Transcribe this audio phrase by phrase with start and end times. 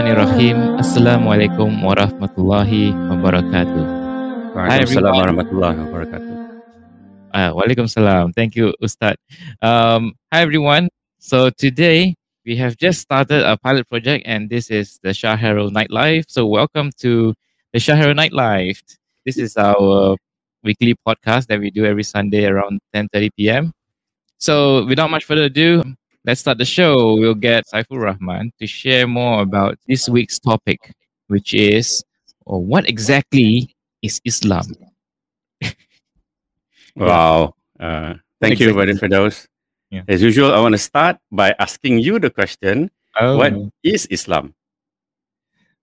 [0.00, 0.80] Bismillahirrahmanirrahim.
[0.80, 3.84] Assalamualaikum warahmatullahi wabarakatuh.
[4.56, 6.34] Waalaikumsalam warahmatullahi wabarakatuh.
[7.36, 8.32] Uh, Waalaikumsalam.
[8.32, 9.20] Thank you, Ustad.
[9.60, 10.88] Um, hi, everyone.
[11.20, 12.16] So today
[12.48, 16.24] we have just started a pilot project, and this is the Shahero Nightlife.
[16.32, 17.36] So welcome to
[17.76, 18.80] the Shahero Nightlife.
[19.28, 20.16] This is our
[20.64, 23.76] weekly podcast that we do every Sunday around 10:30 p.m.
[24.40, 25.84] So without much further ado,
[26.24, 27.14] let's start the show.
[27.16, 30.92] We'll get Saiful Rahman to share more about this week's topic,
[31.28, 32.02] which is
[32.46, 34.66] or what exactly is Islam?
[36.96, 37.54] Wow.
[37.78, 38.94] Uh, thank you, Exactly.
[38.94, 39.46] Vadim Firdaus.
[39.90, 40.02] Yeah.
[40.08, 44.54] As usual, I want to start by asking you the question Oh, What is Islam?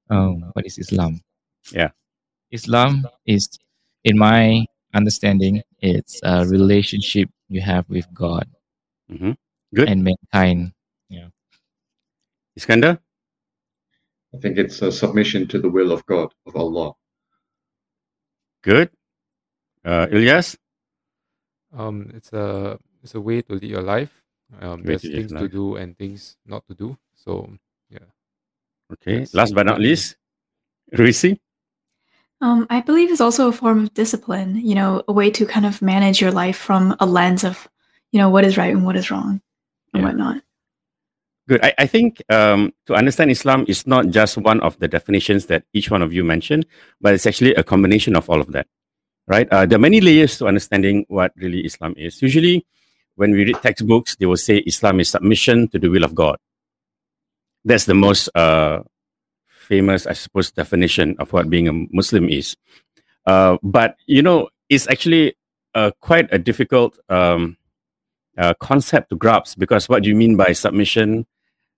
[0.10, 1.20] oh, what is Islam?
[1.74, 1.90] Yeah.
[2.52, 3.50] Islam is,
[4.06, 8.48] in my understanding, it's a relationship you have with God
[9.10, 9.32] hmm
[9.74, 9.90] Good.
[9.90, 10.72] and mankind.
[11.10, 11.28] Yeah.
[12.58, 13.00] Iskandar?
[14.34, 16.94] I think it's a submission to the will of God, of Allah.
[18.64, 18.90] Good.
[19.84, 20.58] Uh, Ilyas?
[21.76, 24.24] Um, it's a it's a way to lead your life.
[24.62, 26.98] Um, there's to live things to do and things not to do.
[27.16, 27.52] So
[27.90, 28.08] yeah.
[28.94, 29.20] Okay.
[29.20, 29.34] Yes.
[29.34, 30.16] Last but not least,
[30.94, 31.40] Ruisi?
[32.40, 35.66] Um, I believe it's also a form of discipline, you know, a way to kind
[35.66, 37.68] of manage your life from a lens of,
[38.12, 39.42] you know, what is right and what is wrong
[39.98, 40.08] and Yeah.
[40.14, 40.44] whatnot.
[41.48, 41.64] Good.
[41.64, 45.64] I, I think um, to understand Islam is not just one of the definitions that
[45.74, 46.66] each one of you mentioned,
[47.00, 48.68] but it's actually a combination of all of that,
[49.28, 49.48] right?
[49.50, 52.22] Uh, there are many layers to understanding what really Islam is.
[52.22, 52.66] Usually,
[53.16, 56.36] when we read textbooks, they will say Islam is submission to the will of God.
[57.64, 58.84] That's the most uh,
[59.48, 62.56] famous, I suppose, definition of what being a Muslim is.
[63.26, 65.36] Uh, but you know, it's actually
[65.76, 67.56] uh, quite a difficult um,
[68.38, 69.60] uh, concept to grasp.
[69.60, 71.26] Because what do you mean by submission?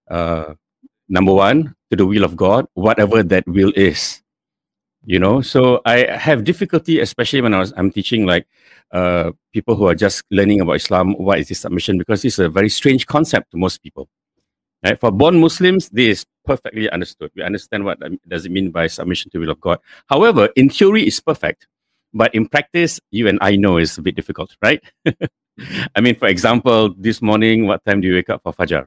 [0.09, 0.53] uh,
[1.07, 4.21] number one to the will of god whatever that will is.
[5.05, 8.45] You know so i have difficulty especially when i was i'm teaching like
[8.91, 11.97] uh, people who are just learning about islam what is this submission?
[11.97, 14.09] Because it's a very strange concept to most people.
[14.83, 14.99] Right?
[14.99, 17.31] For born muslims this is perfectly understood.
[17.35, 19.79] We understand what does it mean by submission to the will of god.
[20.07, 21.67] However in theory it's perfect.
[22.13, 24.83] But in practice you and i know it's a bit difficult right
[25.95, 28.85] i mean for example this morning what time do you wake up for fajr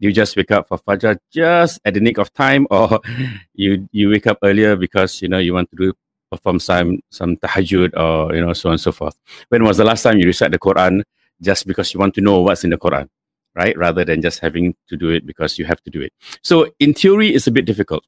[0.00, 3.00] Do you just wake up for Fajr just at the nick of time, or
[3.54, 5.92] you you wake up earlier because you know you want to do
[6.32, 9.16] perform some some tahajjud or you know so on and so forth.
[9.50, 11.02] When was the last time you recite the Quran
[11.42, 13.08] just because you want to know what's in the Quran,
[13.54, 13.76] right?
[13.76, 16.12] Rather than just having to do it because you have to do it.
[16.42, 18.04] So in theory, it's a bit difficult.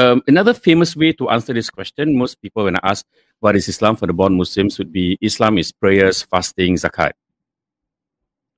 [0.00, 3.04] Um, another famous way to answer this question, most people when I ask
[3.40, 7.12] what is Islam for the born Muslims would be Islam is prayers, fasting, zakat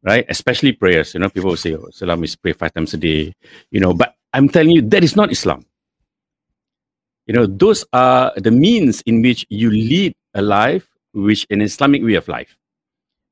[0.02, 0.26] right?
[0.28, 1.14] Especially prayers.
[1.14, 3.34] You know, people will say, oh, Islam is pray five times a day,
[3.70, 5.64] you know, but I'm telling you, that is not Islam.
[7.26, 12.02] You know, those are the means in which you lead a life which an Islamic
[12.02, 12.58] way of life.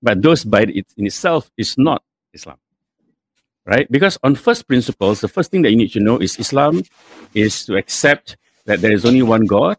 [0.03, 2.59] But those by it in itself is not Islam.
[3.66, 3.91] Right?
[3.91, 6.82] Because on first principles, the first thing that you need to know is Islam
[7.34, 9.76] is to accept that there is only one God,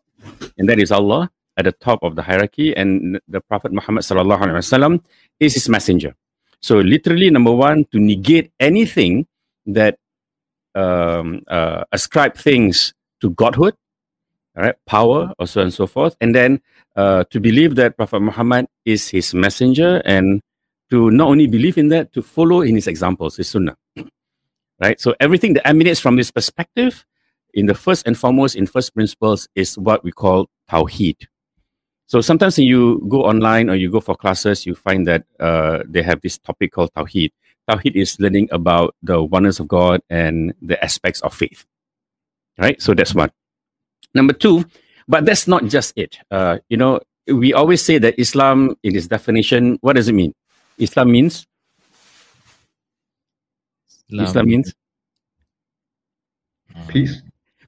[0.58, 4.40] and that is Allah at the top of the hierarchy, and the Prophet Muhammad sallallahu
[4.40, 5.04] alaihi wasallam
[5.40, 6.16] is his messenger.
[6.62, 9.28] So literally, number one, to negate anything
[9.66, 9.98] that
[10.76, 13.74] um, uh, ascribe things to godhood,
[14.56, 16.62] all right, power, or so and so forth, and then
[16.96, 20.42] uh, to believe that Prophet Muhammad is his messenger, and
[20.92, 23.76] to not only believe in that, to follow in his examples, his sunnah,
[24.80, 25.00] right?
[25.00, 27.06] So everything that emanates from this perspective,
[27.54, 31.28] in the first and foremost, in first principles, is what we call tawheed.
[32.12, 35.84] So sometimes when you go online or you go for classes, you find that uh,
[35.88, 37.32] they have this topic called Tawheed.
[37.70, 41.66] Tawheed is learning about the oneness of God and the aspects of faith.
[42.58, 42.82] Right?
[42.82, 43.32] So that's one.
[44.14, 44.66] Number two,
[45.08, 46.18] but that's not just it.
[46.30, 50.34] Uh, you know, we always say that Islam, in its definition, what does it mean?
[50.78, 51.46] Islam means
[54.12, 54.74] Islam means
[56.88, 57.22] Peace.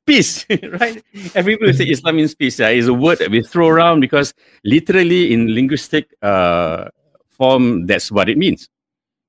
[0.05, 0.45] peace,
[0.79, 1.03] right?
[1.35, 2.59] Everybody will say Islam means peace.
[2.59, 4.33] Yeah, it's a word that we throw around because
[4.63, 6.89] literally in linguistic uh,
[7.29, 8.69] form, that's what it means,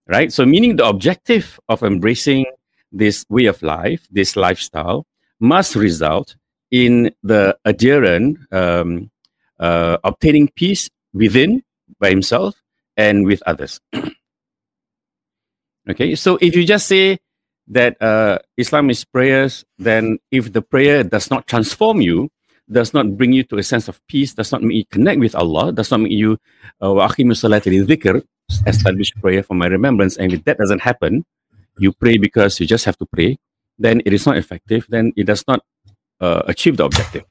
[0.08, 0.32] right?
[0.32, 2.46] So, meaning the objective of embracing
[2.92, 5.06] this way of life, this lifestyle,
[5.40, 6.36] must result
[6.70, 9.10] in the adherent um,
[9.58, 11.62] uh, obtaining peace within
[12.00, 12.54] by himself
[12.96, 13.80] and with others.
[15.90, 17.18] okay, so if you just say
[17.68, 22.30] that uh, Islam is prayers, then if the prayer does not transform you,
[22.70, 25.34] does not bring you to a sense of peace, does not make you connect with
[25.34, 26.38] Allah, does not make you
[26.80, 27.08] uh,
[28.66, 31.24] establish prayer for my remembrance, and if that doesn't happen,
[31.78, 33.38] you pray because you just have to pray,
[33.78, 35.60] then it is not effective, then it does not
[36.20, 37.24] uh, achieve the objective.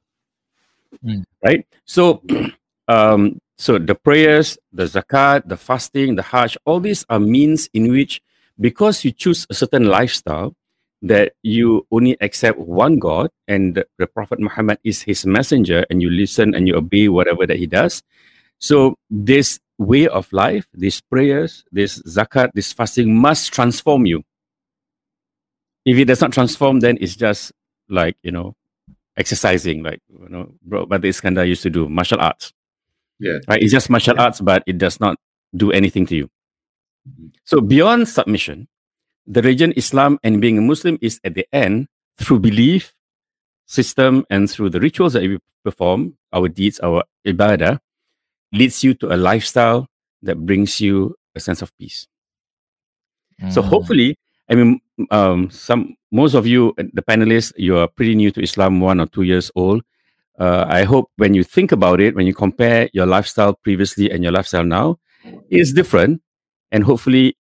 [1.06, 1.24] Mm.
[1.44, 1.66] Right?
[1.86, 2.22] So,
[2.88, 7.92] um, so the prayers, the zakat, the fasting, the hajj, all these are means in
[7.92, 8.22] which,
[8.60, 10.56] because you choose a certain lifestyle,
[11.04, 16.10] that you only accept one God and the, Prophet Muhammad is his messenger, and you
[16.10, 18.02] listen and you obey whatever that he does.
[18.60, 24.24] So this way of life, these prayers, this zakat, this fasting must transform you.
[25.86, 27.52] If it does not transform, then it's just
[27.90, 28.56] like you know,
[29.18, 32.54] exercising, like you know, bro, but Iskandar used to do martial arts.
[33.24, 33.40] Yeah.
[33.48, 33.64] Right?
[33.64, 35.16] It's just martial arts, but it does not
[35.56, 36.28] do anything to you.
[37.08, 37.32] Mhm.
[37.48, 38.68] So beyond submission,
[39.26, 41.88] the religion Islam and being a Muslim is at the end
[42.20, 42.92] through belief
[43.66, 47.80] system and through the rituals that we perform, our deeds, our ibadah,
[48.52, 49.88] leads you to a lifestyle
[50.22, 52.06] that brings you a sense of peace.
[53.50, 53.66] So Mm.
[53.72, 54.10] hopefully,
[54.50, 54.80] I mean,
[55.10, 59.00] um, some most of you, uh, the panelists, you are pretty new to Islam, one
[59.00, 59.82] or two years old.
[60.40, 64.24] Uh, I hope when you think about it, when you compare your lifestyle previously and
[64.24, 64.98] your lifestyle now,
[65.50, 66.22] it's different,
[66.72, 67.38] and hopefully,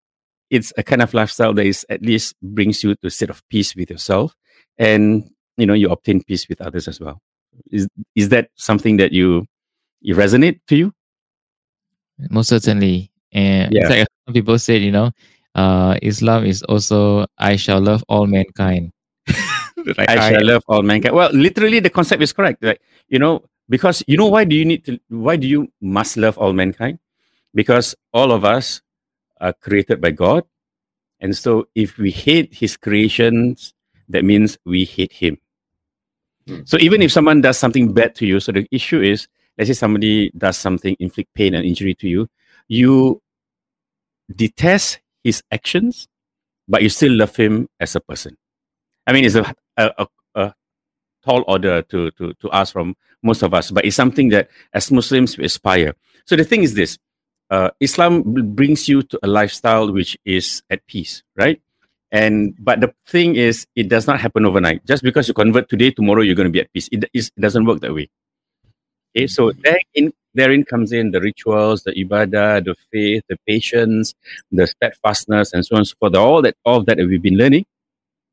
[0.49, 3.41] it's a kind of lifestyle that is at least brings you to a state of
[3.49, 4.35] peace with yourself,
[4.77, 5.23] and
[5.57, 7.21] you know you obtain peace with others as well.
[7.71, 9.45] Is is that something that you
[10.01, 10.91] you resonate to you?
[12.29, 13.11] Most certainly.
[13.31, 13.87] And Yeah.
[13.87, 15.11] like some people said, you know,
[15.55, 18.91] uh, Islam is also I shall love all mankind.
[19.85, 21.15] Like, I shall love all mankind.
[21.15, 22.63] Well, literally, the concept is correct.
[22.63, 24.99] Like you know, because you know why do you need to?
[25.09, 26.99] Why do you must love all mankind?
[27.53, 28.81] Because all of us
[29.39, 30.43] are created by God,
[31.19, 33.73] and so if we hate His creations,
[34.09, 35.37] that means we hate Him.
[36.47, 36.61] Hmm.
[36.65, 39.73] So even if someone does something bad to you, so the issue is, let's say
[39.73, 42.27] somebody does something, inflict pain and injury to you,
[42.67, 43.21] you
[44.35, 46.07] detest his actions,
[46.67, 48.37] but you still love him as a person.
[49.07, 50.53] I mean, it's a, a, a,
[51.23, 54.91] tall order to, to, to ask from most of us, but it's something that as
[54.91, 55.93] Muslims we aspire.
[56.25, 56.97] So the thing is this
[57.51, 58.23] uh, Islam
[58.55, 61.61] brings you to a lifestyle which is at peace, right?
[62.11, 64.85] And but the thing is, it does not happen overnight.
[64.85, 66.89] Just because you convert today, tomorrow you're going to be at peace.
[66.91, 68.09] It, it doesn't work that way.
[69.15, 74.13] Okay, so therein, therein comes in the rituals, the ibadah, the faith, the patience,
[74.51, 76.15] the steadfastness, and so on and so forth.
[76.15, 77.65] All that, all that we've been learning.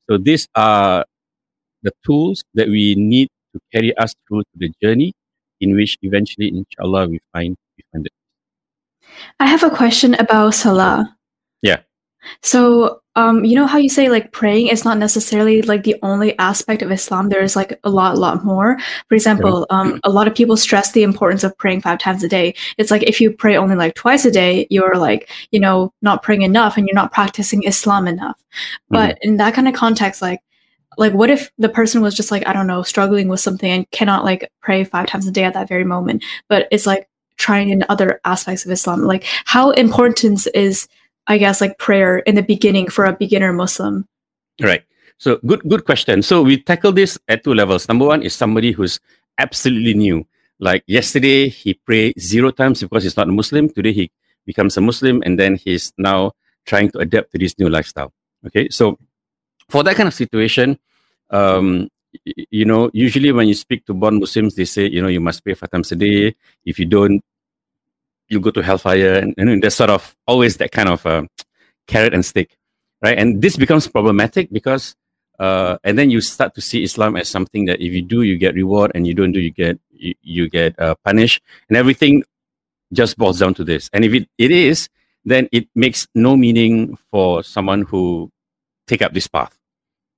[0.09, 1.05] So these are
[1.83, 5.13] the tools that we need to carry us through to the journey,
[5.61, 8.13] in which eventually, inshallah, we find we find it.
[9.39, 11.17] I have a question about Salah.
[11.63, 11.81] Yeah.
[12.43, 16.39] So, um, you know how you say like praying is not necessarily like the only
[16.39, 17.29] aspect of Islam.
[17.29, 18.79] There's like a lot, lot more.
[19.09, 22.29] For example, um, a lot of people stress the importance of praying five times a
[22.29, 22.55] day.
[22.79, 26.23] It's like if you pray only like twice a day, you're like, you know, not
[26.23, 28.39] praying enough and you're not practicing Islam enough.
[28.89, 30.41] But in that kind of context, like,
[30.97, 33.91] like what if the person was just like, I don't know, struggling with something and
[33.91, 37.71] cannot like pray five times a day at that very moment, but it's like trying
[37.71, 39.03] in other aspects of Islam.
[39.03, 40.87] Like how important is
[41.29, 44.09] I guess like prayer in the beginning for a beginner Muslim?
[44.61, 44.83] Right.
[45.19, 46.23] So good, good question.
[46.23, 47.89] So we tackle this at two levels.
[47.89, 48.99] Number one is somebody who's
[49.37, 50.27] absolutely new.
[50.59, 53.69] Like yesterday, he prayed zero times because he's not a Muslim.
[53.69, 54.11] Today, he
[54.47, 56.33] becomes a Muslim, and then he's now
[56.67, 58.13] trying to adapt to this new lifestyle.
[58.47, 58.69] Okay.
[58.71, 58.99] So
[59.69, 60.79] for that kind of situation,
[61.31, 61.89] um,
[62.25, 65.45] you know, usually when you speak to born Muslims, they say, you know, you must
[65.45, 66.35] pray five times a day.
[66.65, 67.23] If you don't,
[68.29, 71.23] you go to hellfire, and, and there's sort of always that kind of uh,
[71.87, 72.57] carrot and stick,
[73.03, 73.19] right?
[73.19, 74.95] And this becomes problematic because,
[75.39, 78.37] uh, and then you start to see Islam as something that if you do, you
[78.37, 82.25] get reward, and you don't do, you get you, you get uh, punished, and everything
[82.93, 83.91] just boils down to this.
[83.93, 84.89] And if it, it is,
[85.25, 88.31] then it makes no meaning for someone who
[88.87, 89.57] take up this path,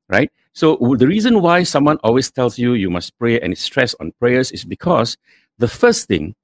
[0.08, 0.30] right?
[0.52, 4.52] So the reason why someone always tells you you must pray and stress on prayers
[4.52, 5.16] is because
[5.58, 6.34] the first thing,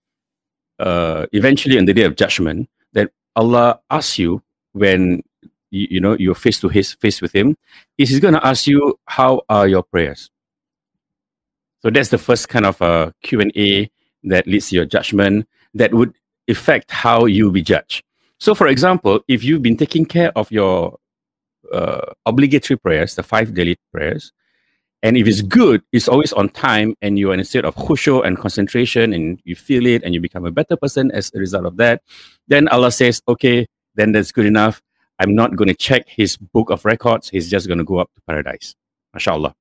[0.78, 4.42] uh, eventually on the day of judgment, that Allah asks you
[4.72, 5.22] when
[5.70, 7.56] you, you know you're face to face face with Him,
[7.98, 10.30] is He's going to ask you how are your prayers.
[11.80, 13.90] So that's the first kind of uh, A
[14.24, 16.14] that leads to your judgment that would
[16.48, 18.02] affect how you be judged.
[18.38, 20.98] So, for example, if you've been taking care of your
[21.72, 24.32] uh, obligatory prayers, the five daily prayers,
[25.02, 28.24] and if it's good, it's always on time, and you're in a state of khushu
[28.26, 31.66] and concentration, and you feel it, and you become a better person as a result
[31.66, 32.02] of that,
[32.48, 34.82] then Allah says, okay, then that's good enough.
[35.18, 37.28] I'm not going to check his book of records.
[37.28, 38.74] He's just going to go up to paradise.
[39.16, 39.54] MashaAllah.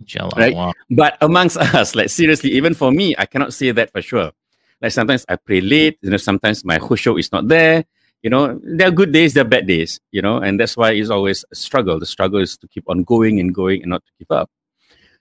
[0.00, 0.32] Inshallah.
[0.36, 0.54] Right?
[0.54, 0.74] Wow.
[0.90, 4.32] But amongst us, like seriously, even for me, I cannot say that for sure.
[4.80, 7.84] Like sometimes I pray late, you know, sometimes my khushu is not there.
[8.26, 10.90] You know, there are good days, there are bad days, you know, and that's why
[10.90, 12.00] it's always a struggle.
[12.00, 14.50] The struggle is to keep on going and going and not to give up.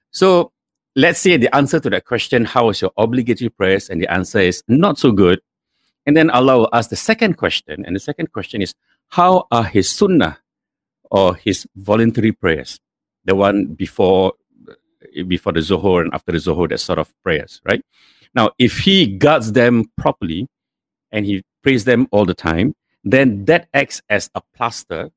[0.10, 0.52] So
[0.96, 3.92] let's say the answer to that question, how was your obligatory prayers?
[3.92, 5.40] And the answer is not so good.
[6.08, 7.86] And then Allah will ask the second question.
[7.86, 8.74] And the second question is,
[9.10, 10.40] how are his sunnah
[11.12, 12.80] or his voluntary prayers?
[13.26, 14.34] The one before
[15.28, 17.86] before the Zohor and after the Zohor, that sort of prayers, right?
[18.34, 20.48] Now, if he guards them properly
[21.12, 22.74] and he prays them all the time,
[23.06, 25.12] then that acts as a plaster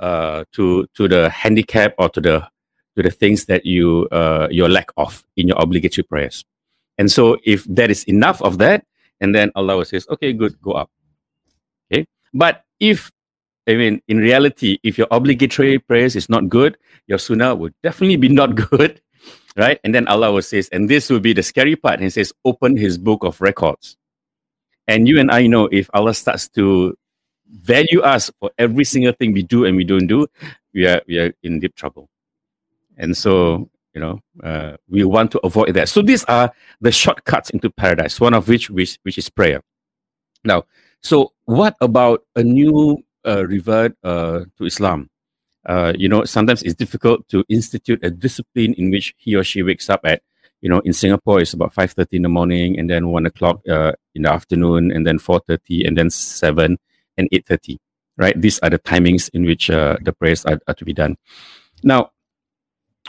[0.00, 2.48] uh, to to the handicap or to the
[2.96, 6.44] to the things that you uh, your lack of in your obligatory prayers.
[6.98, 8.84] And so, if that is enough of that,
[9.20, 10.90] and then Allah says, "Okay, good, go up."
[11.90, 13.10] Okay, but if
[13.68, 18.16] I mean, in reality, if your obligatory prayers is not good, your sunnah would definitely
[18.16, 19.00] be not good,
[19.56, 19.78] right?
[19.84, 22.00] And then Allah will says, and this will be the scary part.
[22.00, 23.96] He says, open His book of records,
[24.88, 26.96] and you and I know if Allah starts to
[27.50, 30.26] value us for every single thing we do and we don't do,
[30.72, 32.08] we are we are in deep trouble.
[32.96, 35.88] And so, you know, uh, we want to avoid that.
[35.88, 38.20] So these are the shortcuts into paradise.
[38.20, 39.62] One of which which, which is prayer.
[40.44, 40.64] Now,
[41.02, 45.10] so what about a new uh, revert uh, to Islam?
[45.66, 49.62] Uh, you know, sometimes it's difficult to institute a discipline in which he or she
[49.62, 50.22] wakes up at.
[50.62, 53.60] You know, in Singapore, it's about five thirty in the morning, and then one o'clock
[53.68, 56.78] uh, in the afternoon, and then four thirty, and then seven
[57.16, 57.78] and eight thirty.
[58.18, 61.16] Right, these are the timings in which uh, the prayers are, are to be done.
[61.82, 62.10] Now,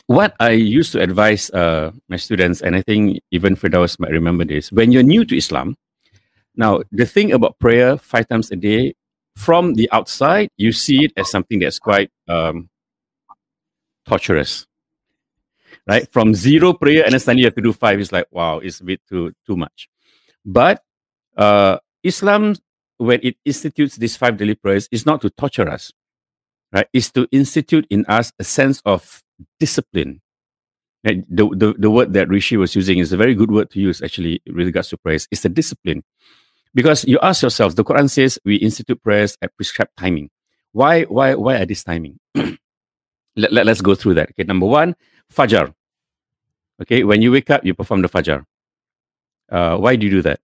[0.07, 4.45] what I used to advise uh, my students, and I think even Firdaus might remember
[4.45, 5.75] this, when you're new to Islam,
[6.55, 8.95] now the thing about prayer five times a day,
[9.35, 12.69] from the outside, you see it as something that's quite um,
[14.05, 14.65] torturous,
[15.87, 16.09] right?
[16.11, 18.79] From zero prayer and then suddenly you have to do five, it's like, wow, it's
[18.79, 19.89] a bit too, too much.
[20.45, 20.83] But
[21.35, 22.55] uh, Islam,
[23.01, 25.91] when it institutes these five daily prayers, is not to torture us,
[26.71, 26.87] right?
[26.93, 29.23] It's to institute in us a sense of
[29.59, 30.21] discipline.
[31.03, 33.79] And The, the, the word that Rishi was using is a very good word to
[33.79, 35.27] use actually with regards to prayers.
[35.31, 36.03] It's a discipline.
[36.75, 40.29] Because you ask yourself, the Quran says we institute prayers at prescribed timing.
[40.71, 42.19] Why, why, why at this timing?
[42.35, 44.29] let, let, us go through that.
[44.29, 44.95] Okay, number one,
[45.33, 45.73] Fajr.
[46.83, 48.45] Okay, when you wake up, you perform the Fajr.
[49.51, 50.39] Uh, why do you do that?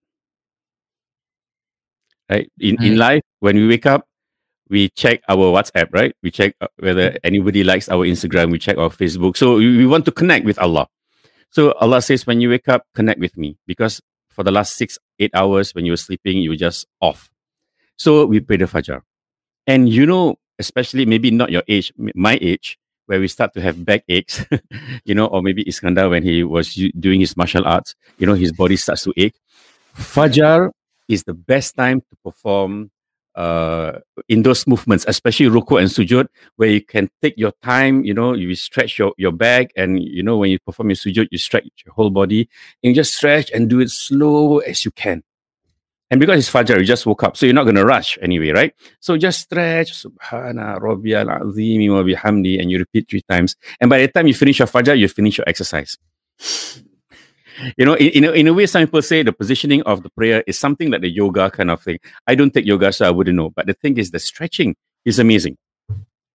[2.30, 2.52] Right?
[2.60, 2.86] In, mm.
[2.86, 4.06] in life, when we wake up,
[4.70, 6.14] we check our WhatsApp, right?
[6.22, 8.52] We check uh, whether anybody likes our Instagram.
[8.52, 9.38] We check our Facebook.
[9.38, 10.88] So we, we want to connect with Allah.
[11.50, 15.00] So Allah says, when you wake up, connect with me because for the last six,
[15.20, 17.32] eight hours when you were sleeping, you were just off.
[17.96, 19.02] So we pray the Fajr.
[19.66, 23.84] And you know, especially maybe not your age, my age, where we start to have
[23.86, 24.46] back aches,
[25.06, 28.52] you know, or maybe Iskandar when he was doing his martial arts, you know, his
[28.52, 29.36] body starts to ache.
[29.96, 30.72] Fajr
[31.08, 32.92] is the best time to perform
[33.36, 38.14] uh, in those movements, especially ruku and sujud, where you can take your time, you
[38.14, 41.38] know, you stretch your, your back and, you know, when you perform your sujud, you
[41.38, 42.50] stretch your whole body
[42.82, 45.24] and you just stretch and do it slow as you can.
[46.10, 47.36] And because it's Fajr, you just woke up.
[47.38, 48.74] So you're not going to rush anyway, right?
[49.02, 53.58] So just stretch, Subhana Rabbiyal Azimi wa bihamdi, and you repeat three times.
[53.82, 55.98] And by the time you finish your Fajr, you finish your exercise
[57.78, 60.10] you know, in, in, a, in a way, some people say the positioning of the
[60.10, 62.00] prayer is something like the yoga kind of thing.
[62.28, 63.50] I don't take yoga, so I wouldn't know.
[63.50, 65.58] But the thing is, the stretching is amazing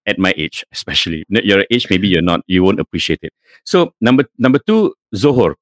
[0.05, 1.23] at my age, especially.
[1.29, 3.33] Your age, maybe you're not, you won't appreciate it.
[3.63, 5.55] So number number two, Zohor.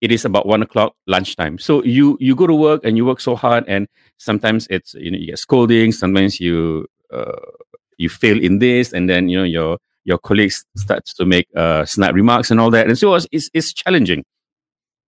[0.00, 1.58] It is about one o'clock lunchtime.
[1.58, 3.86] So you you go to work and you work so hard, and
[4.16, 5.92] sometimes it's you know you get scolding.
[5.92, 7.32] Sometimes you uh,
[7.98, 11.84] you fail in this, and then you know your your colleagues starts to make uh,
[11.84, 14.24] snide remarks and all that, and so it's, it's, it's challenging.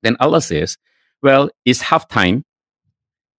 [0.02, 0.76] Then Allah says,
[1.23, 2.44] well, it's half time.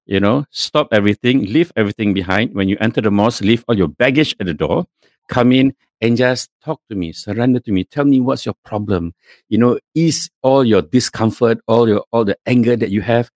[0.05, 2.53] You know, stop everything, leave everything behind.
[2.53, 4.85] When you enter the mosque, leave all your baggage at the door,
[5.29, 7.85] come in and just talk to me, surrender to me.
[7.85, 9.13] Tell me what's your problem.
[9.47, 13.31] You know, ease all your discomfort, all your all the anger that you have.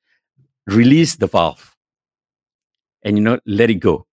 [0.65, 1.75] Release the valve.
[3.03, 4.06] And you know, let it go.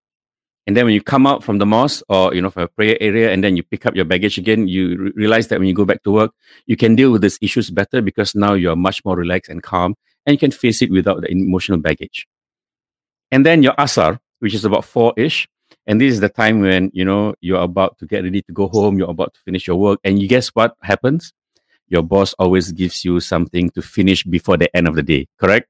[0.66, 2.96] And then when you come out from the mosque or, you know, from a prayer
[3.00, 5.74] area and then you pick up your baggage again, you re- realize that when you
[5.74, 6.32] go back to work,
[6.66, 9.96] you can deal with these issues better because now you're much more relaxed and calm
[10.24, 12.28] and you can face it without the emotional baggage.
[13.32, 15.48] And then your asar, which is about four-ish.
[15.86, 18.68] And this is the time when, you know, you're about to get ready to go
[18.68, 19.98] home, you're about to finish your work.
[20.04, 21.32] And you guess what happens?
[21.88, 25.68] Your boss always gives you something to finish before the end of the day, correct?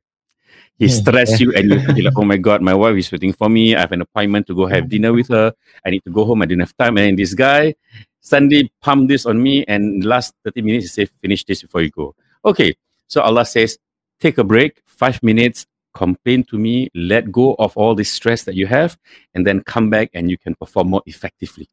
[0.79, 3.49] He stress you and you feel like, oh my god, my wife is waiting for
[3.49, 3.77] me.
[3.77, 5.53] I have an appointment to go have dinner with her.
[5.85, 6.43] I need to go home.
[6.43, 6.99] I didn't have time.
[6.99, 7.75] And this guy
[8.21, 9.65] suddenly pumped this on me.
[9.67, 12.15] And last 30 minutes, he said, finish this before you go.
[12.45, 12.75] Okay.
[13.07, 13.79] So Allah says,
[14.21, 18.55] take a break, five minutes, complain to me, let go of all this stress that
[18.55, 18.97] you have,
[19.35, 21.69] and then come back and you can perform more effectively.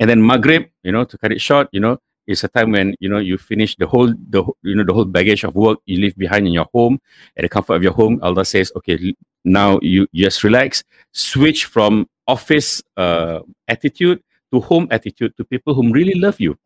[0.00, 2.94] And then Maghrib, you know, to cut it short, you know, it's a time when
[3.00, 6.00] you know you finish the whole the you know the whole baggage of work you
[6.00, 6.98] leave behind in your home
[7.36, 8.18] at the comfort of your home.
[8.22, 9.14] Allah says, okay,
[9.44, 15.92] now you just relax, switch from office uh, attitude to home attitude to people whom
[15.92, 16.56] really love you,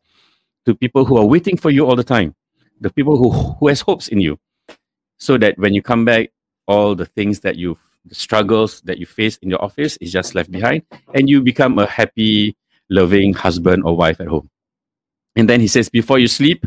[0.65, 2.35] to people who are waiting for you all the time,
[2.79, 4.39] the people who who has hopes in you,
[5.17, 6.29] so that when you come back,
[6.67, 10.35] all the things that you the struggles that you face in your office is just
[10.35, 12.55] left behind, and you become a happy,
[12.89, 14.49] loving husband or wife at home.
[15.39, 16.65] And then he says, before you sleep,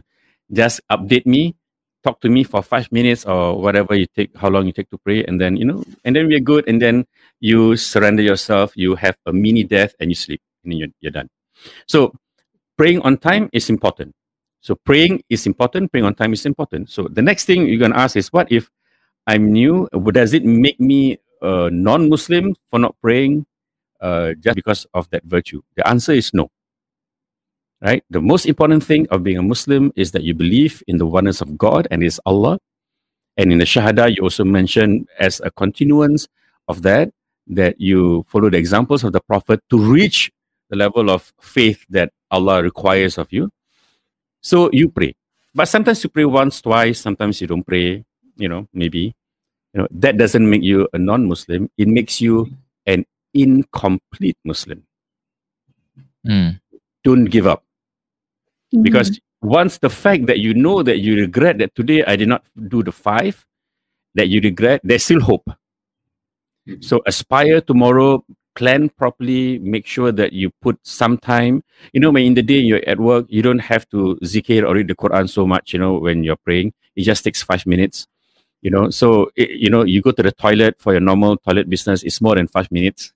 [0.50, 1.54] just update me,
[2.02, 4.98] talk to me for five minutes or whatever you take, how long you take to
[4.98, 6.66] pray, and then you know, and then we're good.
[6.66, 7.04] And then
[7.38, 11.12] you surrender yourself, you have a mini death, and you sleep, and then you're, you're
[11.12, 11.28] done.
[11.86, 12.14] So
[12.78, 14.14] praying on time is important.
[14.62, 16.88] So praying is important, praying on time is important.
[16.88, 18.70] So the next thing you're gonna ask is, what if
[19.26, 19.86] I'm new?
[20.12, 23.44] Does it make me a non-Muslim for not praying
[24.00, 25.60] uh, just because of that virtue?
[25.76, 26.50] The answer is no
[27.82, 28.04] right?
[28.10, 31.40] The most important thing of being a Muslim is that you believe in the oneness
[31.40, 32.58] of God and is Allah.
[33.36, 36.28] And in the Shahada, you also mention as a continuance
[36.68, 37.10] of that,
[37.48, 40.30] that you follow the examples of the Prophet to reach
[40.70, 43.50] the level of faith that Allah requires of you.
[44.42, 45.14] So you pray.
[45.54, 48.04] But sometimes you pray once, twice, sometimes you don't pray,
[48.36, 49.14] you know, maybe.
[49.74, 51.70] You know, that doesn't make you a non-Muslim.
[51.76, 52.48] It makes you
[52.86, 54.84] an incomplete Muslim.
[56.26, 56.60] Mm.
[57.02, 57.64] Don't give up.
[58.74, 58.82] Mm-hmm.
[58.82, 62.44] because once the fact that you know that you regret that today I did not
[62.68, 63.44] do the five
[64.14, 65.44] that you regret, there's still hope.
[66.68, 66.84] Mhm.
[66.84, 68.24] So aspire tomorrow,
[68.54, 71.62] plan properly, make sure that you put some time.
[71.92, 74.74] You know, when in the day you're at work, you don't have to zikir or
[74.74, 76.72] read the Quran so much, you know, when you're praying.
[76.94, 78.06] It just takes five minutes.
[78.62, 81.68] You know, so it, you know, you go to the toilet for your normal toilet
[81.68, 83.12] business, it's more than five minutes.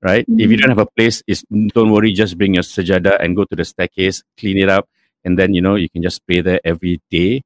[0.00, 0.24] Right?
[0.28, 0.60] If you Mhm.
[0.60, 3.64] don't have a place, is don't worry, just bring your sajada and go to the
[3.64, 4.88] staircase, clean it up,
[5.24, 7.42] and then you know you can just pray there every day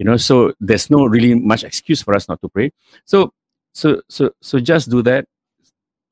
[0.00, 0.16] you know?
[0.16, 2.72] So there's no really much excuse for us not to pray.
[3.04, 3.34] So
[3.74, 5.26] so so so just do that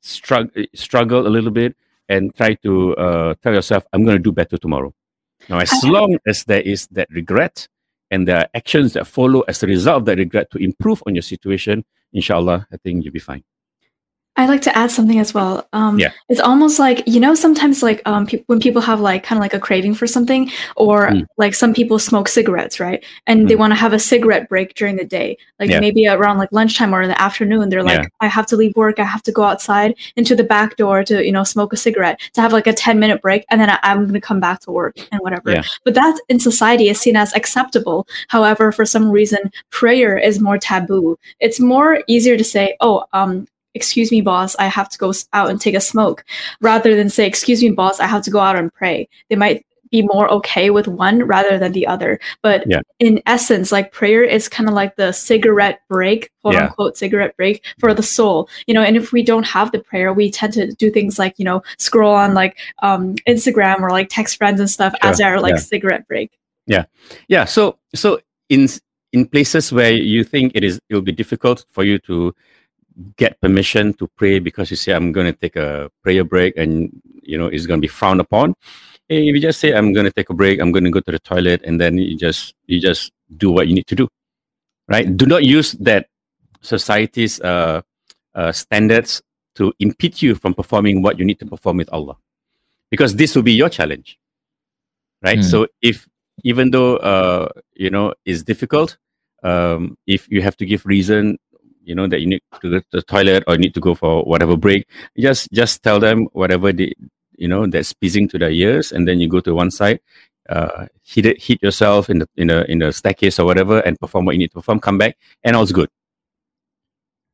[0.03, 1.75] struggle struggle a little bit
[2.09, 4.93] and try to uh, tell yourself i'm going to do better tomorrow.
[5.49, 7.67] Now as I- long as there is that regret
[8.11, 11.15] and there are actions that follow as a result of that regret to improve on
[11.15, 13.43] your situation inshallah i think you'll be fine
[14.39, 15.67] I'd like to add something as well.
[15.73, 16.13] Um, Yeah.
[16.29, 19.43] It's almost like, you know, sometimes like um, pe- when people have like kind of
[19.43, 21.27] like a craving for something, or Mm.
[21.37, 23.05] like some people smoke cigarettes, right?
[23.27, 25.37] And they want to have a cigarette break during the day.
[25.59, 25.81] Like Yeah.
[25.81, 28.09] maybe around like lunchtime or in the afternoon, they're like, Yeah.
[28.21, 28.99] I have to leave work.
[29.01, 32.21] I have to go outside into the back door to, you know, smoke a cigarette
[32.35, 33.45] to have like a 10 minute break.
[33.51, 35.51] And then I- I'm going to come back to work and whatever.
[35.51, 35.63] Yeah.
[35.85, 38.07] But that in society is seen as acceptable.
[38.29, 41.19] However, for some reason, prayer is more taboo.
[41.41, 43.47] It's more easier to say, oh, um,
[43.79, 46.25] excuse me boss i have to go out and take a smoke
[46.61, 48.97] rather than say excuse me boss i have to go out and pray
[49.31, 52.83] they might be more okay with one rather than the other but Yeah.
[52.99, 56.65] in essence like prayer is kind of like the cigarette break quote Yeah.
[56.67, 60.13] unquote cigarette break for the soul you know and if we don't have the prayer
[60.13, 64.09] we tend to do things like you know scroll on like um instagram or like
[64.11, 65.61] text friends and stuff as our like Yeah.
[65.73, 66.31] cigarette break
[66.67, 66.85] Yeah.
[67.29, 68.69] yeah so so in
[69.15, 72.35] in places where you think it is it will be difficult for you to
[73.17, 76.91] get permission to pray because you say i'm going to take a prayer break and
[77.23, 78.55] you know it's going to be frowned upon.
[79.09, 81.13] If you just say i'm going to take a break i'm going to go to
[81.13, 84.09] the toilet and then you just you just do what you need to do
[84.89, 85.17] right?
[85.17, 86.09] Do not use that
[86.63, 87.83] society's uh,
[88.35, 89.23] uh, standards
[89.55, 92.17] to impede you from performing what you need to perform with allah
[92.91, 94.19] because this will be your challenge
[95.23, 95.39] right?
[95.39, 95.43] Hmm.
[95.43, 96.09] so if
[96.45, 98.97] even though uh, you know it's difficult
[99.43, 101.39] um, if you have to give reason
[101.89, 104.23] you know that you need to go to the toilet or need to go for
[104.25, 104.87] whatever break
[105.19, 106.93] just just tell them whatever they
[107.37, 109.99] you know that's pleasing to their ears and then you go to one side
[110.49, 113.99] uh, hit it, hit yourself in the in the in the staircase or whatever and
[113.99, 115.89] perform what you need to perform come back and all's good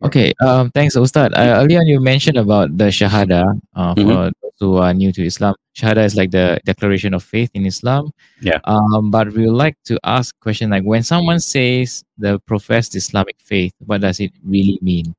[0.02, 1.32] Okay, um, thanks, Ustad.
[1.32, 4.32] Uh, earlier on, you mentioned about the Shahada uh, for Mhm.
[4.60, 5.54] Who are new to Islam.
[5.76, 8.10] Shahada is like the declaration of faith in Islam.
[8.40, 8.60] Yeah.
[8.64, 12.94] Um, but we would like to ask a question like when someone says the professed
[12.94, 15.14] Islamic faith, what does it really mean?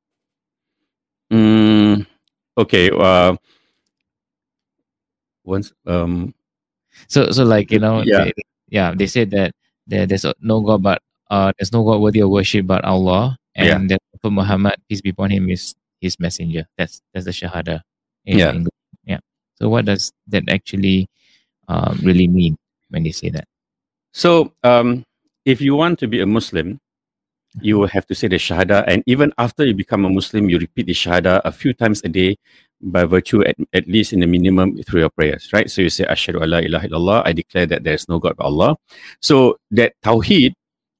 [1.32, 2.06] mm,
[2.56, 3.34] okay uh,
[5.44, 6.32] once um
[7.08, 8.24] So, so like you know, Yeah.
[8.24, 8.32] they,
[8.70, 9.52] yeah, they said that
[9.86, 13.76] there, there's no God but uh, there's no God worthy of worship but Allah, Yeah.
[13.76, 16.66] and that Prophet Muhammad peace be upon him is his messenger.
[16.78, 17.82] That's that's the Shahada.
[18.24, 18.52] In Yeah.
[18.54, 18.72] English.
[19.56, 21.08] So, what does that actually
[21.68, 22.56] um, really mean
[22.90, 23.48] when they say that?
[24.12, 25.04] So, um,
[25.44, 26.80] if you want to be a Muslim,
[27.60, 28.84] you will have to say the Shahada.
[28.86, 32.08] And even after you become a Muslim, you repeat the Shahada a few times a
[32.08, 32.36] day
[32.80, 35.70] by virtue, at, at least in the minimum, through your prayers, right?
[35.70, 38.44] So you say, Ashadu Allah ilaha illallah, I declare that there is no God but
[38.44, 38.76] Allah.
[39.20, 40.52] So that Tawheed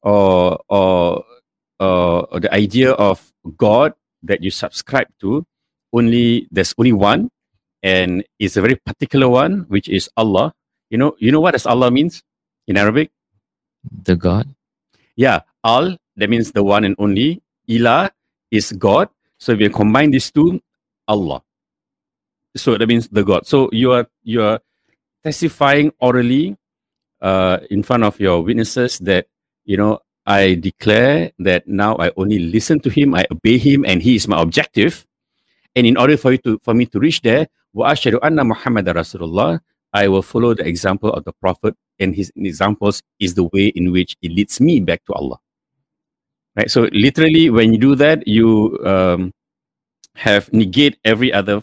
[0.02, 1.24] or, or,
[1.78, 3.20] or the idea of
[3.58, 3.92] God
[4.22, 5.44] that you subscribe to,
[5.92, 7.30] only there's only one,
[7.86, 10.50] and it's a very particular one, which is Allah.
[10.90, 12.20] You know, you know what does Allah means
[12.66, 13.14] in Arabic?
[14.02, 14.50] The God.
[15.14, 17.42] Yeah, Al, that means the one and only.
[17.70, 18.10] Ilah
[18.50, 19.08] is God.
[19.38, 20.60] So if you combine these two,
[21.06, 21.42] Allah.
[22.56, 23.46] So that means the God.
[23.46, 24.58] So you are you are
[25.22, 26.56] testifying orally
[27.22, 29.30] uh, in front of your witnesses that
[29.64, 34.02] you know I declare that now I only listen to him, I obey him, and
[34.02, 35.06] he is my objective.
[35.76, 37.46] And in order for you to for me to reach there,
[37.76, 39.60] wa ashhadu anna Muhammad Rasulullah,
[39.92, 43.92] I will follow the example of the Prophet, and his examples is the way in
[43.92, 45.36] which it leads me back to Allah.
[46.56, 46.70] Right.
[46.70, 49.32] So literally, when you do that, you um,
[50.16, 51.62] have negate every other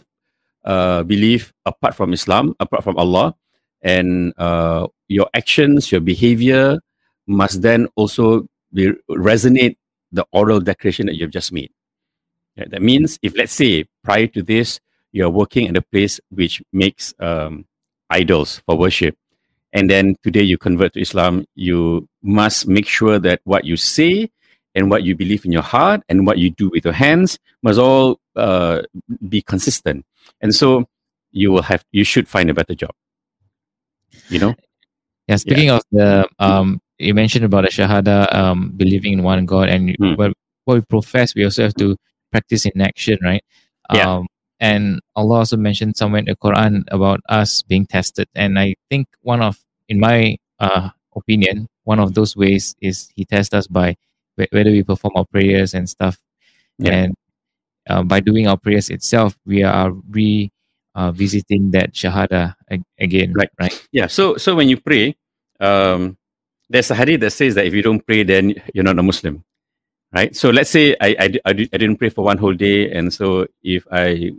[0.64, 3.34] uh, belief apart from Islam, apart from Allah,
[3.82, 6.78] and uh, your actions, your behavior
[7.26, 9.76] must then also be, resonate
[10.12, 11.74] the oral declaration that you've just made.
[12.54, 14.78] Yeah, that means if let's say prior to this
[15.14, 17.64] you're working at a place which makes um,
[18.10, 19.14] idols for worship,
[19.72, 24.30] and then today you convert to Islam, you must make sure that what you say
[24.74, 27.78] and what you believe in your heart and what you do with your hands must
[27.78, 28.82] all uh,
[29.28, 30.04] be consistent.
[30.42, 30.84] And so
[31.30, 32.90] you will have you should find a better job.
[34.30, 34.54] You know.
[35.28, 35.36] Yeah.
[35.36, 39.94] Speaking of the um, you mentioned about the shahada, um, believing in one God, and
[39.98, 40.14] Hmm.
[40.14, 40.32] what
[40.64, 41.96] what we profess, we also have to
[42.30, 43.42] practice in action, right?
[43.92, 44.10] Yeah.
[44.10, 44.26] Um,
[44.60, 49.08] and Allah also mentioned somewhere in the Quran about us being tested, and I think
[49.22, 53.96] one of, in my uh, opinion, one of those ways is He tests us by
[54.38, 56.18] wh- whether we perform our prayers and stuff,
[56.78, 56.92] Yeah.
[56.92, 57.14] and
[57.88, 60.50] uh, by doing our prayers itself, we are re
[60.94, 63.50] uh, visiting that shahada ag- again, Right.
[63.60, 63.74] Right.
[63.92, 64.06] Yeah.
[64.06, 65.16] So so when you pray,
[65.60, 66.16] um,
[66.70, 69.44] there's a hadith that says that if you don't pray, then you're not a Muslim,
[70.14, 70.34] right?
[70.34, 73.46] So let's say I I, I, I didn't pray for one whole day, and so
[73.62, 74.32] if I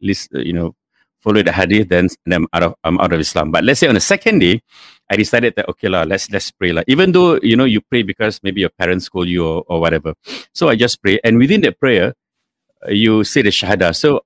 [0.00, 0.74] list, you know,
[1.20, 3.50] follow the hadith, then then I'm out of I'm out of Islam.
[3.50, 4.62] But let's say on the second day,
[5.10, 6.82] I decided that okay lah, let's let's pray lah.
[6.86, 10.14] Even though you know you pray because maybe your parents scold you or, or whatever,
[10.54, 12.14] so I just pray, and within that prayer,
[12.86, 13.94] uh, you say the shahada.
[13.94, 14.22] So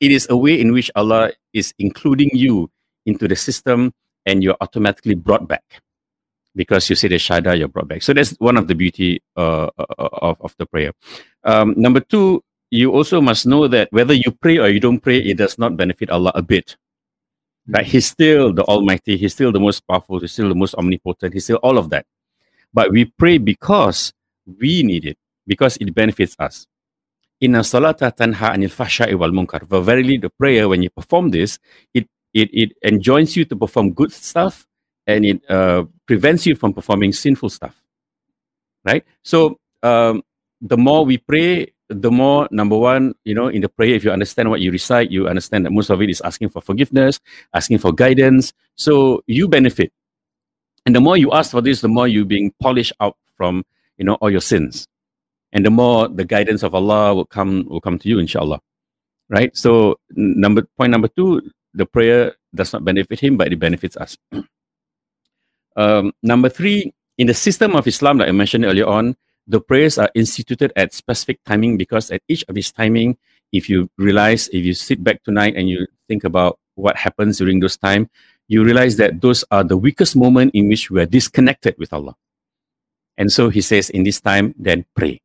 [0.00, 2.70] it is a way in which Allah is including you
[3.06, 3.92] into the system
[4.26, 5.64] and you're automatically brought back
[6.56, 8.02] because you say the shahada, you're brought back.
[8.02, 10.92] So that's one of the beauty uh, of, of the prayer.
[11.42, 12.43] Um, number two,
[12.74, 15.76] you also must know that whether you pray or you don't pray, it does not
[15.76, 16.76] benefit Allah a bit.
[17.68, 17.86] Right?
[17.86, 21.44] He's still the Almighty, He's still the most powerful, He's still the most omnipotent, He's
[21.44, 22.04] still all of that.
[22.72, 24.12] But we pray because
[24.44, 26.66] we need it, because it benefits us.
[27.40, 29.68] Inna salata tanha anil fahsha'i wal munkar.
[29.68, 31.60] For verily, the prayer, when you perform this,
[31.94, 34.66] it, it, it enjoins you to perform good stuff
[35.06, 37.80] and it uh, prevents you from performing sinful stuff.
[38.84, 39.04] Right?
[39.22, 40.24] So, um,
[40.60, 44.10] the more we pray, the more, number one, you know, in the prayer, if you
[44.10, 47.20] understand what you recite, you understand that most of it is asking for forgiveness,
[47.54, 48.52] asking for guidance.
[48.76, 49.92] So, you benefit.
[50.86, 53.64] And the more you ask for this, the more you're being polished out from,
[53.96, 54.86] you know, all your sins
[55.54, 58.60] and the more the guidance of Allah will come will come to you, inshallah.
[59.30, 59.56] Right?
[59.56, 61.40] So number point number two,
[61.72, 64.18] the prayer does not benefit him, but it benefits us.
[65.76, 69.98] um, number three, in the system of Islam, like I mentioned earlier on, the prayers
[69.98, 73.16] are instituted at specific timing because at each of these timing,
[73.52, 77.60] if you realize, if you sit back tonight and you think about what happens during
[77.60, 78.08] those time,
[78.48, 82.14] you realize that those are the weakest moment in which we are disconnected with Allah.
[83.16, 85.20] And so he says, in this time, then pray.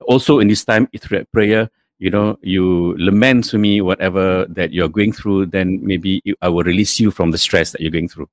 [0.00, 1.70] Also in this time through prayer
[2.02, 6.64] you know you lament to me whatever that you're going through then maybe i will
[6.64, 8.28] release you from the stress that you're going through.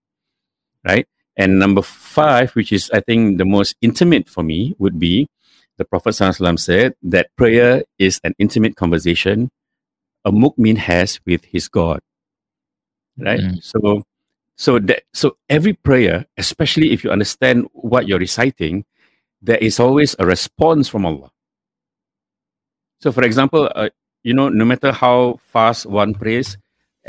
[0.84, 5.28] Right and number five which is i think the most intimate for me would be
[5.78, 9.50] the prophet ﷺ said that prayer is an intimate conversation
[10.26, 12.00] a mu'min has with his god
[13.18, 13.63] right Mm.
[13.63, 14.04] so
[14.56, 18.84] so that so every prayer especially if you understand what you're reciting
[19.42, 21.30] there is always a response from allah
[23.02, 23.88] so, for example, uh,
[24.24, 26.58] you know, no matter how fast one prays,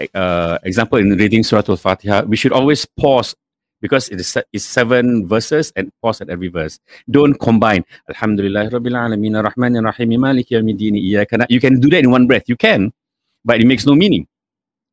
[0.01, 3.35] e- uh, example in reading Surah Al-Fatiha, we should always pause
[3.81, 6.79] because it is it's seven verses and pause at every verse.
[7.11, 7.85] Don't combine.
[8.09, 12.27] Alhamdulillah Rabbil Alameen Ar-Rahman Ar-Rahim Maliki Yawmiddin Iyyaka na-" You can do that in one
[12.27, 12.49] breath.
[12.49, 12.93] You can,
[13.45, 14.27] but it makes no meaning,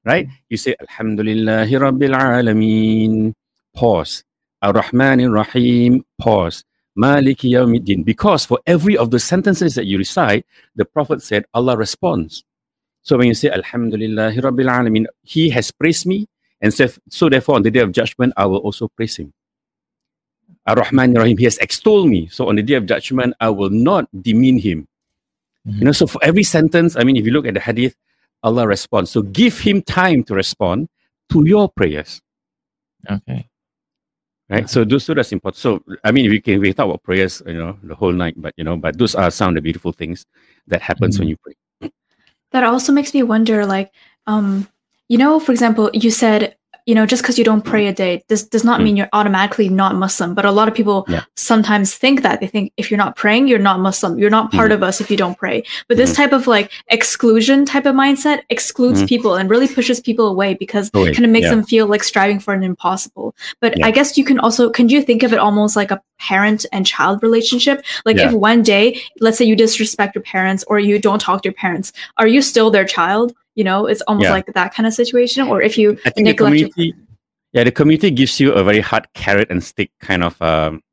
[0.06, 0.28] right?
[0.50, 3.34] You say Alhamdulillah Rabbil Alameen.
[3.76, 4.23] Pause.
[4.62, 6.04] Ar-Rahman Ar-Rahim.
[6.19, 6.63] Pause.
[6.97, 8.04] Yawmiddin.
[8.04, 10.45] Because for every of the sentences that you recite,
[10.76, 12.43] the Prophet said, Allah responds.
[13.04, 16.28] So when you say, Alhamdulillah, Rabbil Alameen, He has praised me,
[16.62, 19.34] and so, so therefore on the day of judgment, I will also praise Him.
[20.65, 22.28] Ar-Rahman Ar Rahim, He has extolled me.
[22.28, 24.88] So on the day of judgment, I will not demean Him.
[25.65, 27.93] You know, so for every sentence, I mean, if you look at the hadith,
[28.41, 29.12] Allah responds.
[29.12, 30.88] So give Him time to respond
[31.30, 32.22] to your prayers.
[33.10, 33.50] Okay.
[34.50, 34.70] right?
[34.70, 35.60] So those two that's important.
[35.60, 38.54] So I mean, we can we talk about prayers, you know, the whole night, but
[38.58, 40.26] you know, but those are some of the beautiful things
[40.67, 41.91] that happens when you pray.
[42.52, 43.91] That also makes me wonder, like,
[44.26, 44.70] um,
[45.10, 48.24] you know, for example, you said, you know, just because you don't pray a day,
[48.30, 48.84] this does not Mm.
[48.86, 50.34] mean you're automatically not Muslim.
[50.34, 51.24] But a lot of people Yeah.
[51.36, 54.17] sometimes think that they think if you're not praying, you're not Muslim.
[54.17, 54.76] You're not part Mhm.
[54.76, 55.63] of us if you don't pray.
[55.89, 56.15] But this Mhm.
[56.15, 59.10] type of like exclusion type of mindset excludes Mhm.
[59.10, 61.56] people and really pushes people away because Away, it kind of makes yeah.
[61.56, 63.36] them feel like striving for an impossible.
[63.60, 63.88] But Yeah.
[63.88, 66.86] I guess you can also can you think of it almost like a parent and
[66.86, 67.84] child relationship?
[68.06, 71.48] Like if one day, let's say you disrespect your parents or you don't talk to
[71.50, 73.34] your parents, are you still their child?
[73.58, 74.38] You know, it's almost Yeah.
[74.38, 75.48] like that kind of situation.
[75.50, 76.93] Or if you I think the neglect community,
[77.54, 80.84] yeah, the community gives you a very hard carrot and stick kind of um,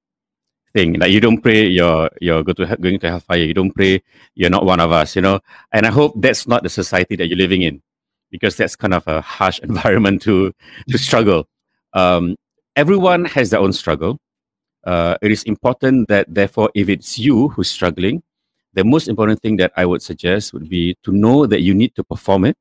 [0.73, 0.99] thing.
[0.99, 3.37] Like you don't pray, you're you're go to going to hellfire.
[3.39, 4.03] You don't pray,
[4.35, 5.15] you're not one of us.
[5.15, 5.41] You know,
[5.73, 7.83] and I hope that's not the society that you're living in,
[8.31, 10.53] because that's kind of a harsh environment to
[10.89, 11.47] to struggle.
[11.93, 12.35] Um,
[12.77, 14.19] everyone has their own struggle.
[14.85, 18.23] Uh, it is important that, therefore, if it's you who's struggling,
[18.75, 21.95] the most important thing that I would suggest would be to know that you need
[21.97, 22.57] to perform it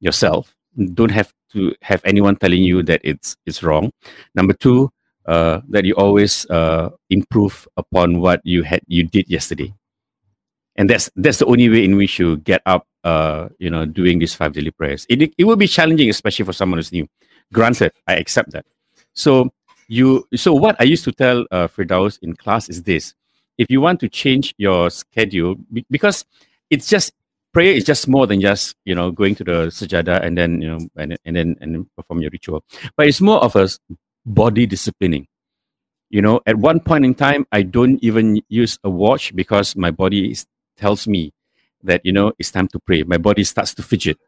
[0.00, 0.54] yourself.
[0.94, 3.90] Don't have to have anyone telling you that it's it's wrong.
[4.34, 4.90] Number two,
[5.26, 9.74] uh, that you always uh, improve upon what you had you did yesterday,
[10.76, 12.86] and that's that's the only way in which you get up.
[13.04, 15.06] Uh, you know, doing these five daily prayers.
[15.08, 17.08] It it will be challenging, especially for someone who's new.
[17.52, 18.66] Granted, I accept that.
[19.14, 19.50] So
[19.88, 23.14] you so what I used to tell uh, Firdaus in class is this:
[23.58, 25.56] if you want to change your schedule,
[25.90, 26.24] because
[26.70, 27.12] it's just
[27.52, 30.68] prayer is just more than just you know going to the sajada and then you
[30.68, 32.62] know and, and then and then perform your ritual.
[32.96, 33.68] But it's more of a
[34.24, 35.26] body disciplining.
[36.10, 39.90] You know at one point in time i don't even use a watch because my
[39.90, 41.32] body is, tells me
[41.82, 43.02] that you know it's time to pray.
[43.02, 44.18] My body starts to fidget.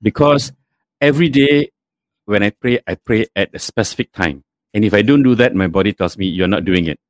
[0.00, 0.52] Because
[1.00, 1.70] every day
[2.26, 4.44] when i pray i pray at a specific time.
[4.74, 7.00] And if i don't do that my body tells me you're not doing it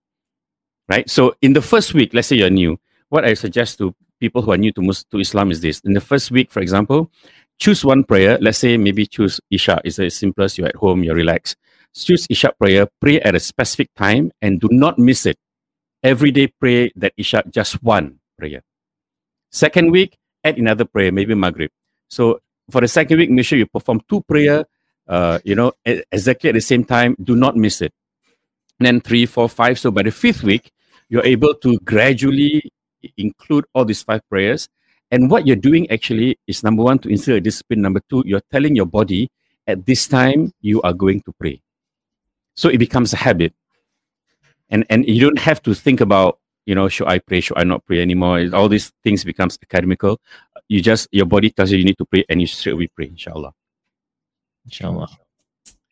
[0.88, 4.42] right so in the first week let's say you're new what i suggest to people
[4.42, 5.81] who are new to, to Islam is this.
[5.81, 7.11] In the first week, for example,
[7.59, 8.38] choose one prayer.
[8.40, 9.81] Let's say maybe choose Isha.
[9.85, 10.59] It's the simplest.
[10.59, 11.57] You're at home, you're relaxed.
[11.94, 15.38] Choose Isha prayer, pray at a specific time, and do not miss it.
[16.03, 18.62] Every day, pray that Isha just one prayer.
[19.51, 21.70] Second week, add another prayer, maybe Maghrib.
[22.09, 24.64] So for the second week, make sure you perform two prayer,
[25.09, 27.16] uh, you know, exactly at the same time.
[27.22, 27.92] Do not miss it.
[28.79, 29.79] And then three, four, five.
[29.79, 30.70] So by the fifth week,
[31.09, 32.71] you're able to gradually
[33.16, 34.68] include all these five prayers.
[35.11, 37.81] And what you're doing actually is number one, to instill a discipline.
[37.83, 39.31] Number two, you're telling your body
[39.66, 41.62] at this time you are going to pray.
[42.55, 43.55] So it becomes a habit.
[44.71, 47.64] And and you don't have to think about, you know, should I pray, should I
[47.64, 48.44] not pray anymore?
[48.53, 50.21] All these things becomes academical.
[50.68, 53.07] You just your body tells you you need to pray and you straight away pray,
[53.07, 53.55] inshallah.
[54.66, 55.09] Inshallah.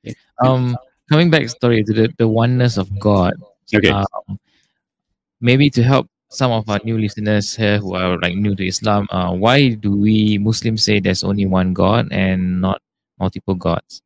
[0.04, 0.14] Okay.
[0.44, 0.76] Um,
[1.08, 3.32] coming back, story to the, the oneness of God.
[3.74, 3.88] Okay.
[3.88, 4.38] Um,
[5.46, 9.06] maybe to help some of our new listeners here who are like new to Islam,
[9.10, 12.82] uh, why do we Muslims say there's only one God and not
[13.20, 14.02] multiple gods?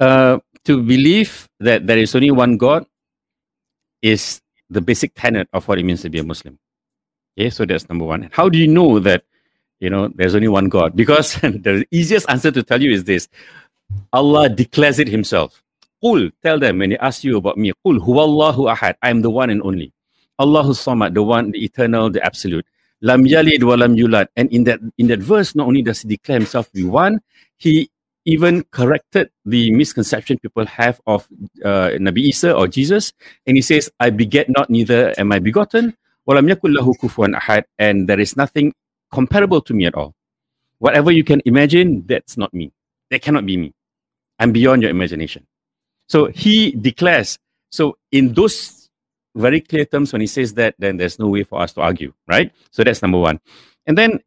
[0.00, 2.86] Uh, to believe that there is only one God
[4.00, 6.58] is the basic tenet of what it means to be a Muslim.
[7.38, 8.30] Okay, so that's number one.
[8.32, 9.24] How do you know that
[9.78, 10.96] you know there's only one God?
[10.96, 13.28] Because the easiest answer to tell you is this:
[14.12, 15.61] Allah declares it Himself.
[16.02, 17.72] Qul, tell them when they ask you about me.
[17.86, 18.94] Qul huwallahu ahad.
[19.02, 19.92] I am the one and only.
[20.38, 22.66] Allahu samad, the one, the eternal, the absolute.
[23.00, 24.26] Lam yalid wa lam yulad.
[24.36, 27.20] And in that in that verse, not only does he declare himself to be one,
[27.56, 27.90] he
[28.24, 31.26] even corrected the misconception people have of
[31.64, 33.12] uh, Nabi Isa or Jesus,
[33.46, 35.94] and he says, "I beget not, neither am I begotten.
[36.28, 38.72] Walam yakul kufuwan ahad." And there is nothing
[39.10, 40.14] comparable to me at all.
[40.78, 42.70] Whatever you can imagine, that's not me.
[43.10, 43.74] That cannot be me.
[44.38, 45.46] I'm beyond your imagination.
[46.08, 47.38] So he declares.
[47.70, 48.90] So in those
[49.34, 52.12] very clear terms, when he says that, then there's no way for us to argue,
[52.28, 52.52] right?
[52.70, 53.40] So that's number one.
[53.86, 54.20] And then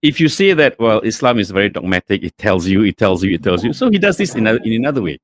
[0.00, 3.34] if you say that, well, Islam is very dogmatic, it tells you, it tells you,
[3.34, 3.72] it tells you.
[3.72, 5.18] So he does this in, a, in another way.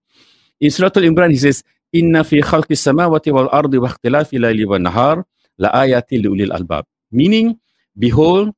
[0.61, 1.65] In Surah Al-Imran, he says,
[1.95, 2.03] ardi
[3.79, 5.25] wa ikhtilafi layli wa nahar
[5.57, 6.85] la ayati li ulil albab.
[7.11, 7.59] Meaning,
[7.99, 8.55] behold,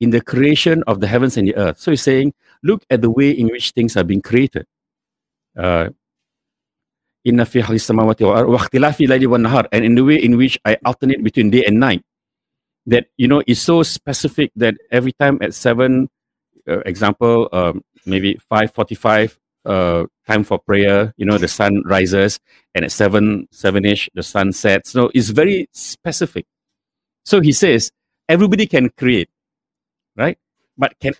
[0.00, 1.78] in the creation of the heavens and the earth.
[1.78, 4.66] So he's saying, look at the way in which things are being created.
[5.56, 5.90] Uh,
[7.24, 10.76] inna fi samawati wa ikhtilafi layli wan nahar and in the way in which I
[10.84, 12.02] alternate between day and night.
[12.86, 16.08] That you know is so specific that every time at 7
[16.68, 22.40] uh, example um, maybe 5:45 uh, time for prayer you know the sun rises
[22.74, 24.90] and at 7 7ish the sun sets.
[24.90, 26.46] So it's very specific.
[27.24, 27.92] So he says
[28.28, 29.30] everybody can create
[30.16, 30.38] right?
[30.76, 31.14] But can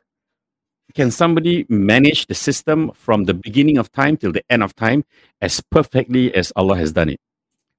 [0.94, 5.04] can somebody manage the system from the beginning of time till the end of time
[5.40, 7.20] as perfectly as Allah has done it?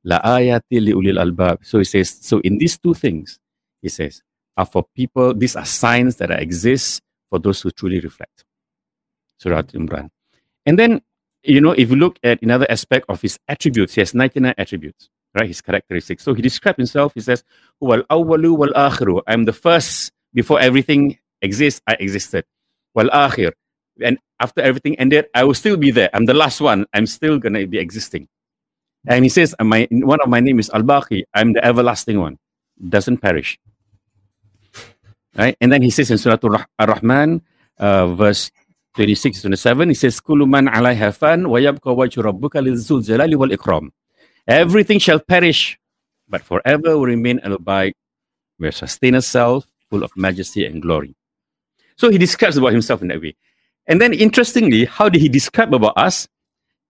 [0.04, 1.60] La ayati albab.
[1.64, 3.40] So he says, so in these two things,
[3.82, 4.22] he says,
[4.58, 8.44] are for people, these are signs that exist for those who truly reflect.
[9.38, 10.10] Surah Imran.
[10.66, 11.02] And then,
[11.44, 15.10] you know, if you look at another aspect of his attributes, he has 99 attributes,
[15.36, 15.48] right?
[15.48, 16.24] His characteristics.
[16.24, 17.44] So he describes himself, he says,
[17.80, 19.22] Wal awwalu wal.
[19.28, 22.46] I'm the first before everything exists, I existed
[22.94, 23.52] wal akhir.
[24.02, 26.10] And after everything ended, I will still be there.
[26.14, 26.86] I'm the last one.
[26.94, 28.28] I'm still going to be existing.
[29.08, 31.24] And he says, my, one of my name is Al-Baqi.
[31.34, 32.40] I'm the everlasting one.
[32.80, 33.60] Doesn't perish.
[35.36, 35.58] Right?
[35.60, 36.38] And then he says in Surah
[36.80, 37.42] Ar-Rahman,
[37.80, 38.52] uh, verse
[38.96, 43.90] 26 27, he says, Kullu man alayha fan wa yabqa lizul jalali wal ikram.
[44.48, 45.80] Everything shall perish,
[46.30, 47.96] but forever will remain albeit
[48.58, 51.16] where sustainer self, full of majesty and glory.
[52.04, 53.34] So he describes about himself in that way.
[53.88, 56.28] And then interestingly, how did he describe about us?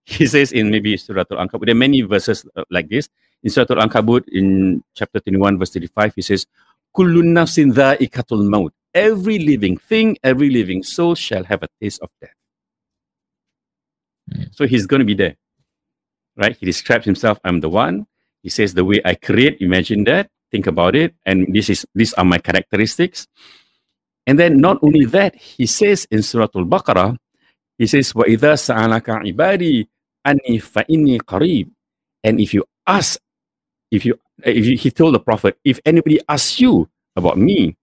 [0.02, 3.08] He says in maybe Surah Al-Ankabut, there are many verses uh, like this.
[3.44, 6.48] In Surah Al-Ankabut, in chapter 21, verse 35, he says,
[6.96, 8.72] Kullu nafsin dha'ikatul maut.
[8.92, 12.34] Every living thing, every living soul shall have a taste of death.
[14.34, 14.52] Mm.
[14.52, 15.36] So he's going to be there.
[16.36, 16.56] Right?
[16.56, 18.08] He describes himself, I'm the one.
[18.42, 22.14] He says, the way I create, imagine that, think about it, and this is these
[22.14, 23.28] are my characteristics.
[24.27, 27.17] And then not only that, he says in Surah Al-Baqarah,
[27.77, 29.87] he says, وَإِذَا سَأَلَكَ عِبَادِي
[30.27, 31.69] أَنِّي فَإِنِّي قَرِيبٌ
[32.23, 33.19] And if you ask,
[33.89, 37.75] if you, if you, he told the Prophet, if anybody asks you about me,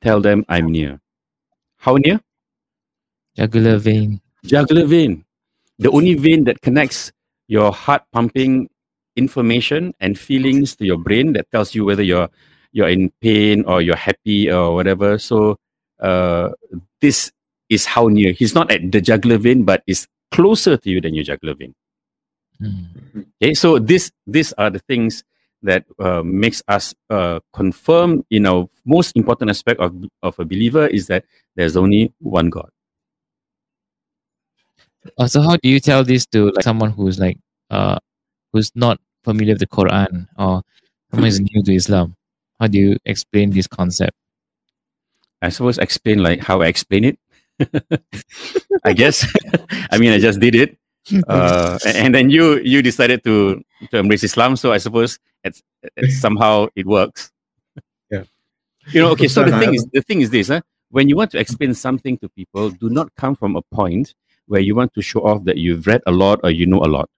[0.00, 1.00] tell them I'm near.
[1.76, 2.20] How near?
[3.36, 4.20] Jugular vein.
[4.44, 5.24] Jugular vein.
[5.78, 7.12] The only vein that connects
[7.48, 8.70] your heart pumping
[9.16, 12.28] information and feelings to your brain that tells you whether you're
[12.72, 15.18] you're in pain or you're happy or whatever.
[15.18, 15.58] So
[15.99, 16.49] uh,
[17.01, 17.31] this
[17.69, 18.31] is how near.
[18.31, 21.73] He's not at the jugular vein, but is closer to you than your jugular vein.
[22.61, 23.25] Mm.
[23.41, 25.23] Okay, so this these are the things
[25.63, 28.25] that uh, makes us uh, confirm.
[28.29, 32.69] You know, most important aspect of of a believer is that there's only one God.
[35.17, 37.37] Uh, so, how do you tell this to like someone who's like
[37.69, 37.97] uh
[38.53, 40.63] who's not familiar with the Quran or
[41.11, 42.15] someone is new to Islam?
[42.59, 44.17] How do you explain this concept?
[45.41, 47.19] I suppose explain like how I explain it.
[48.83, 49.25] I guess.
[49.91, 50.77] I mean, I just did it,
[51.27, 54.55] uh, and then you you decided to to embrace Islam.
[54.55, 55.63] So I suppose it's,
[55.95, 57.31] it's somehow it works.
[58.09, 58.23] Yeah.
[58.91, 59.11] You know.
[59.11, 59.27] Okay.
[59.27, 60.49] So the thing is, the thing is this.
[60.49, 60.61] Huh?
[60.89, 64.13] When you want to explain something to people, do not come from a point
[64.47, 66.87] where you want to show off that you've read a lot or you know a
[66.87, 67.09] lot.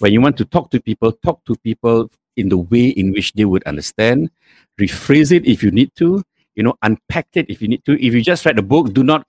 [0.00, 3.32] When you want to talk to people, talk to people in the way in which
[3.32, 4.30] they would understand.
[4.78, 6.22] Rephrase it if you need to
[6.54, 7.92] you know, unpack it if you need to.
[7.94, 9.26] If you just read the book, do not,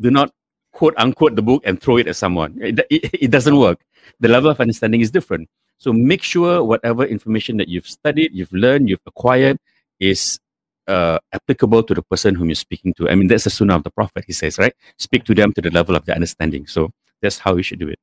[0.00, 0.32] do not
[0.72, 2.58] quote unquote the book and throw it at someone.
[2.60, 3.80] It, it, it doesn't work.
[4.20, 5.48] The level of understanding is different.
[5.78, 9.58] So make sure whatever information that you've studied, you've learned, you've acquired
[10.00, 10.38] is
[10.86, 13.08] uh, applicable to the person whom you're speaking to.
[13.08, 14.74] I mean, that's the sunnah of the Prophet, he says, right?
[14.98, 16.66] Speak to them to the level of their understanding.
[16.66, 16.90] So
[17.22, 17.98] that's how you should do it.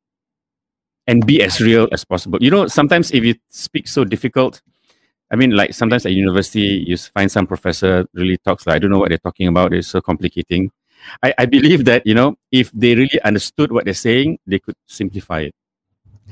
[1.08, 2.40] And be as real as possible.
[2.42, 4.62] You know, sometimes if you speak so difficult,
[5.32, 8.92] I mean, like sometimes at university, you find some professor really talks like, I don't
[8.92, 9.74] know what they're talking about.
[9.74, 10.72] It's so complicating.
[11.24, 14.76] I, I believe that, you know, if they really understood what they're saying, they could
[14.88, 15.56] simplify it.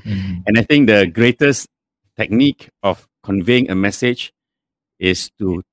[0.05, 0.41] Mm-hmm.
[0.45, 1.67] And I think the greatest
[2.17, 4.33] technique of conveying a message
[4.99, 5.63] is to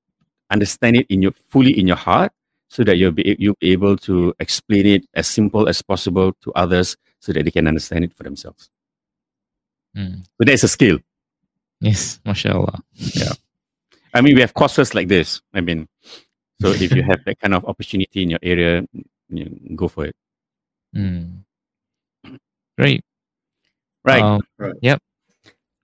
[0.49, 2.31] understand it in your fully in your heart
[2.69, 6.51] so that you'll be you'll be able to explain it as simple as possible to
[6.53, 8.69] others so that they can understand it for themselves.
[9.95, 10.23] Mm.
[10.23, 10.99] So that's a skill.
[11.79, 12.79] Yes, mashallah.
[12.93, 13.33] Yeah.
[14.13, 15.41] I mean, we have courses like this.
[15.53, 15.87] I mean,
[16.61, 18.83] so if you have that kind of opportunity in your area,
[19.29, 20.15] you know, go for it.
[20.95, 21.43] Mm.
[22.77, 23.03] Great.
[24.03, 24.21] Right.
[24.21, 24.73] Um, Right.
[24.81, 25.01] Yep.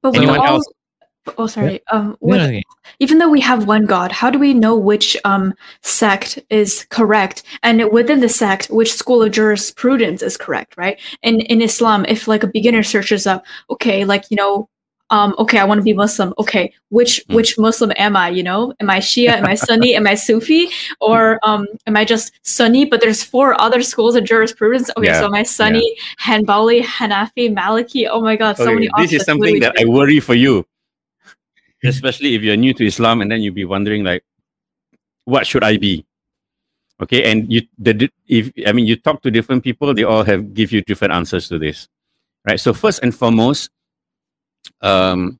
[0.01, 0.65] But Anyone all, else?
[1.37, 1.79] Oh, sorry.
[1.91, 2.63] Um, No, what- no, okay.
[2.99, 7.43] even though we have one God, how do we know which um sect is correct,
[7.61, 10.75] and within the sect, which school of jurisprudence is correct?
[10.75, 10.99] Right?
[11.23, 14.67] And in Islam, if like a beginner searches up, okay, like you know,
[15.13, 16.33] um, okay, I want to be Muslim.
[16.43, 17.35] Okay, which Mm.
[17.37, 18.27] which Muslim am I?
[18.37, 19.33] You know, am I Shia?
[19.39, 19.93] Am I Sunni?
[19.99, 20.61] am I Sufi?
[20.99, 22.85] Or um, am I just Sunni?
[22.85, 24.89] But there's four other schools of jurisprudence.
[24.97, 25.85] Okay, Yeah, so am I Sunni,
[26.19, 28.07] Hanbali, Hanafi, Maliki?
[28.09, 29.11] Oh my God, so Okay, many options.
[29.11, 29.75] this is something that?
[29.79, 30.65] I worry for you,
[31.83, 34.23] especially if you're new to Islam and then you'll be wondering like,
[35.25, 36.05] what should I be?
[37.01, 40.53] Okay, and you the if I mean you talk to different people, they all have
[40.57, 41.87] give you different answers to this,
[42.49, 42.59] right?
[42.59, 43.69] So first and foremost,
[44.83, 45.39] um,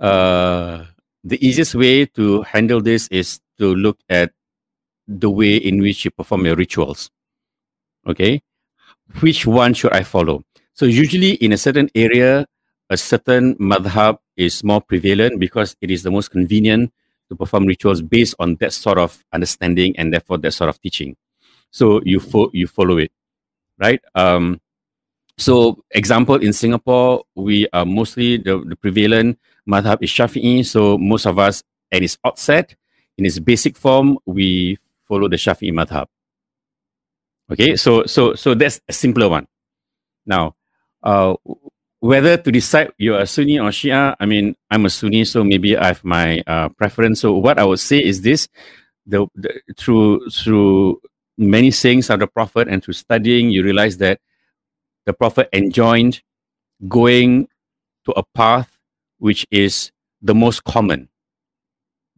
[0.00, 0.84] uh,
[1.22, 4.32] the easiest way to handle this is to look at
[5.06, 7.10] the way in which you perform your rituals.
[8.06, 8.42] Okay,
[9.20, 10.44] which one should I follow?
[10.74, 12.46] So usually in a certain area,
[12.90, 16.92] a certain madhab is more prevalent because it is the most convenient
[17.28, 21.16] to perform rituals based on that sort of understanding and therefore that sort of teaching.
[21.70, 23.12] So you fo- you follow it,
[23.78, 24.00] right?
[24.14, 24.60] Um,
[25.38, 30.64] so example in Singapore, we are mostly the, the prevalent madhab is Shafi'i.
[30.64, 32.74] So most of us at its outset,
[33.18, 36.06] in its basic form, we follow the Shafi'i madhab.
[37.50, 39.46] Okay, so so so that's a simpler one.
[40.24, 40.54] Now,
[41.02, 41.34] uh,
[42.00, 45.76] whether to decide you're a Sunni or Shia, I mean, I'm a Sunni, so maybe
[45.76, 47.20] I have my uh, preference.
[47.20, 48.48] So what I would say is this:
[49.06, 51.00] the, the through through
[51.36, 54.20] many sayings of the Prophet and through studying, you realize that
[55.06, 56.22] the Prophet enjoined
[56.88, 57.48] going
[58.04, 58.78] to a path
[59.18, 61.08] which is the most common.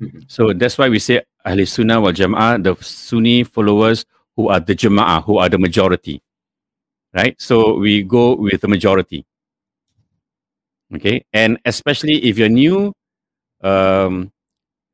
[0.01, 0.25] Mhm.
[0.31, 4.05] So that's why we say Ahl Sunnah wal Jama'ah, the Sunni followers
[4.37, 6.23] who are the Jama'ah, who are the majority.
[7.13, 7.41] Right?
[7.41, 9.25] So we go with the majority.
[10.95, 11.25] Okay.
[11.33, 12.93] And especially if you're new
[13.63, 14.33] um,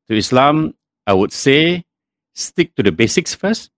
[0.07, 0.75] to Islam,
[1.07, 1.83] I would say
[2.35, 3.71] stick to the basics first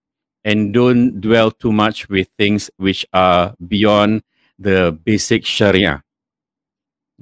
[0.46, 4.24] and don't dwell too much with things which are beyond
[4.60, 6.04] the basic Sharia.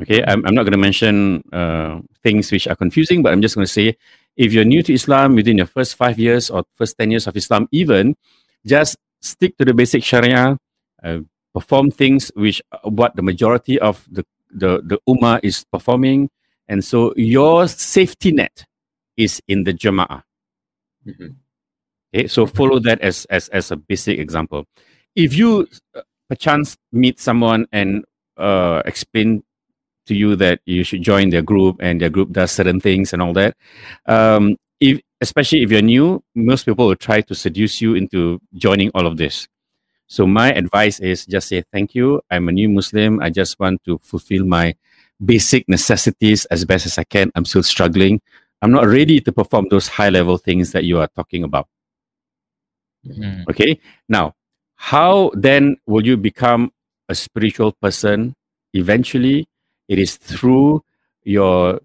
[0.01, 3.55] Okay, I'm, I'm not going to mention uh, things which are confusing, but I'm just
[3.55, 3.97] going to say
[4.35, 7.35] if you're new to Islam within your first five years or first 10 years of
[7.35, 8.15] Islam, even
[8.65, 10.57] just stick to the basic Sharia,
[11.03, 11.19] uh,
[11.53, 16.29] perform things which uh, what the majority of the, the, the Ummah is performing.
[16.67, 18.65] And so your safety net
[19.17, 20.23] is in the Jama'ah.
[21.05, 21.35] Mhm.
[22.13, 24.65] Okay, so follow that as, as, as a basic example.
[25.15, 28.03] If you uh, perchance meet someone and
[28.37, 29.43] uh, explain
[30.07, 33.21] to you that you should join their group and their group does certain things and
[33.21, 33.55] all that,
[34.07, 38.89] um, if especially if you're new, most people will try to seduce you into joining
[38.93, 39.47] all of this.
[40.07, 42.19] So my advice is just say thank you.
[42.29, 43.21] I'm a new Muslim.
[43.21, 44.75] I just want to fulfill my
[45.23, 47.31] basic necessities as best as I can.
[47.35, 48.19] I'm still struggling.
[48.61, 51.67] I'm not ready to perform those high level things that you are talking about.
[53.05, 53.45] Mm.
[53.49, 53.79] Okay.
[54.09, 54.33] Now,
[54.75, 56.71] how then will you become
[57.09, 58.35] a spiritual person?
[58.73, 59.47] Eventually,
[59.87, 60.83] it is through
[61.23, 61.81] your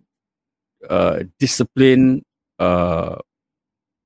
[0.88, 2.24] uh, discipline,
[2.58, 3.16] uh,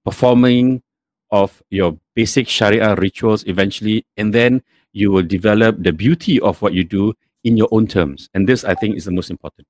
[0.05, 0.83] performing
[1.31, 6.73] of your basic Sharia rituals eventually, and then you will develop the beauty of what
[6.73, 8.29] you do in your own terms.
[8.35, 9.69] And this, I think, is the most important.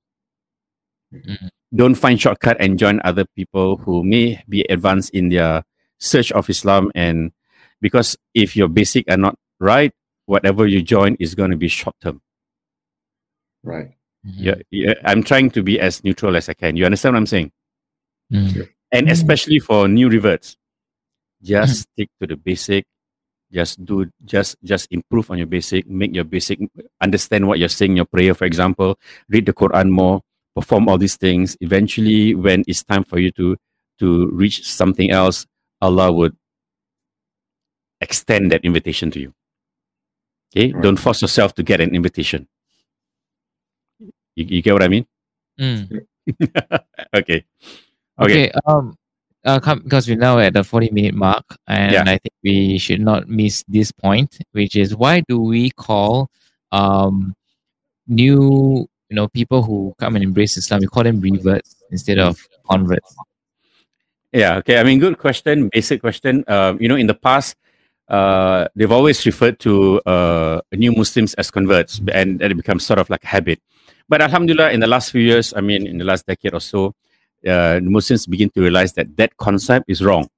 [1.12, 1.49] Mhm.
[1.74, 5.64] Don't find shortcut and join other people who may be advanced in their
[6.01, 6.90] search of Islam.
[6.94, 7.32] And
[7.80, 9.92] because if your basic are not right,
[10.26, 12.20] whatever you join is going to be short term.
[13.62, 13.90] Right.
[14.26, 14.34] Mhm.
[14.36, 16.76] Yeah, yeah, I'm trying to be as neutral as I can.
[16.76, 17.53] You understand what I'm saying?
[18.32, 18.68] Mm.
[18.92, 19.12] And Mm.
[19.12, 20.57] especially for new reverts,
[21.42, 22.84] just stick to the basic.
[23.53, 25.86] Just do just just improve on your basic.
[25.88, 26.61] Make your basic
[27.01, 28.34] understand what you're saying your prayer.
[28.34, 28.98] For example,
[29.28, 30.22] read the Quran more.
[30.55, 31.57] Perform all these things.
[31.61, 33.57] Eventually, when it's time for you to
[33.98, 35.46] to reach something else,
[35.80, 36.36] Allah would
[38.00, 39.34] extend that invitation to you.
[40.56, 40.82] Okay, Right.
[40.82, 42.48] don't force yourself to get an invitation.
[44.34, 45.06] You, you get what I mean?
[45.60, 46.06] Mm.
[47.14, 47.44] okay.
[48.20, 48.50] Okay.
[48.66, 48.96] Um,
[49.44, 52.02] uh, come, because we're now at the 40 minute mark, and Yeah.
[52.02, 56.28] I think we should not miss this point, which is why do we call
[56.72, 57.34] um
[58.06, 62.38] new you know people who come and embrace Islam, we call them reverts instead of
[62.68, 63.14] converts.
[64.32, 64.56] Yeah.
[64.58, 64.78] Okay.
[64.78, 65.68] I mean, good question.
[65.68, 66.44] Basic question.
[66.46, 67.56] Um, you know, in the past,
[68.08, 73.08] uh, they've always referred to uh, new Muslims as converts, and it becomes sort of
[73.10, 73.60] like a habit.
[74.08, 76.94] But Alhamdulillah, in the last few years, I mean, in the last decade or so,
[77.46, 80.28] uh, Muslims begin to realize that that concept is wrong.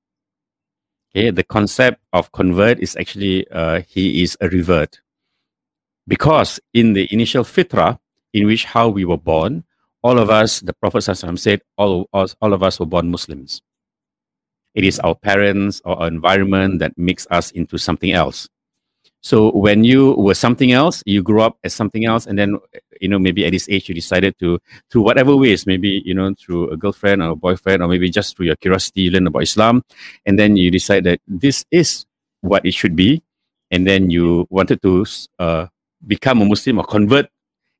[1.10, 5.00] Okay, the concept of convert is actually uh, he is a revert,
[6.06, 7.98] because in the initial fitrah,
[8.32, 9.64] in which how we were born,
[10.02, 13.62] all of us, the Prophet said, all, all, all of us were born Muslims.
[14.74, 18.48] It is our parents or our environment that makes us into something else.
[19.20, 22.58] So when you were something else, you grew up as something else, and then
[23.02, 24.58] you know maybe at this age you decided to
[24.88, 28.36] through whatever ways maybe you know through a girlfriend or a boyfriend or maybe just
[28.36, 29.82] through your curiosity you learn about islam
[30.24, 32.06] and then you decide that this is
[32.40, 33.20] what it should be
[33.70, 35.04] and then you wanted to
[35.38, 35.66] uh,
[36.06, 37.26] become a muslim or convert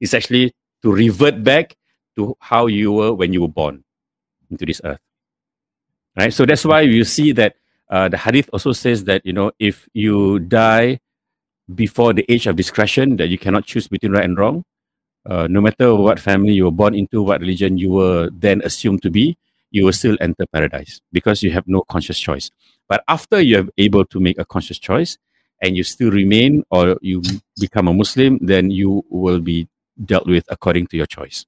[0.01, 1.77] is actually to revert back
[2.17, 3.83] to how you were when you were born
[4.51, 5.01] into this earth
[6.17, 6.33] right?
[6.33, 7.57] So that's why you see that
[7.91, 11.01] uh, the hadith also says that you know if you die
[11.75, 14.65] before the age of discretion that you cannot choose between right and wrong
[15.27, 19.03] uh, no matter what family you were born into what religion you were then assumed
[19.03, 19.37] to be
[19.73, 22.51] you will still enter paradise because you have no conscious choice.
[22.89, 25.17] But after you are able to make a conscious choice
[25.63, 27.23] and you still remain or you
[27.59, 29.69] become a muslim then you will be
[30.05, 31.47] dealt with according to your choice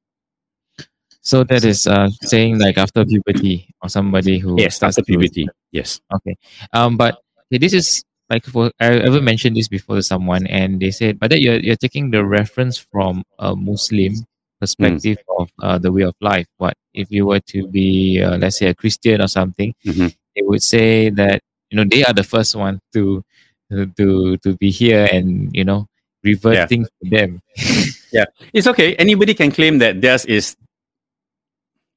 [1.24, 5.48] So that is uh, saying like after puberty or somebody who yes starts after puberty
[5.72, 6.36] yes Okay.
[6.72, 7.16] Um, but
[7.48, 11.18] okay, this is like for I ever mentioned this before to someone, and they said,
[11.18, 14.14] but that you're you're taking the reference from a Muslim
[14.60, 16.46] perspective of uh, the way of life.
[16.58, 20.14] But if you were to be, uh, let's say, a Christian or something, Mhm.
[20.36, 23.24] they would say that you know they are the first one to
[23.72, 25.86] to to, to be here, and you know
[26.22, 26.66] revert Yeah.
[26.66, 27.40] things to them.
[28.14, 28.94] Yeah, it's okay.
[28.94, 30.54] Anybody can claim that theirs is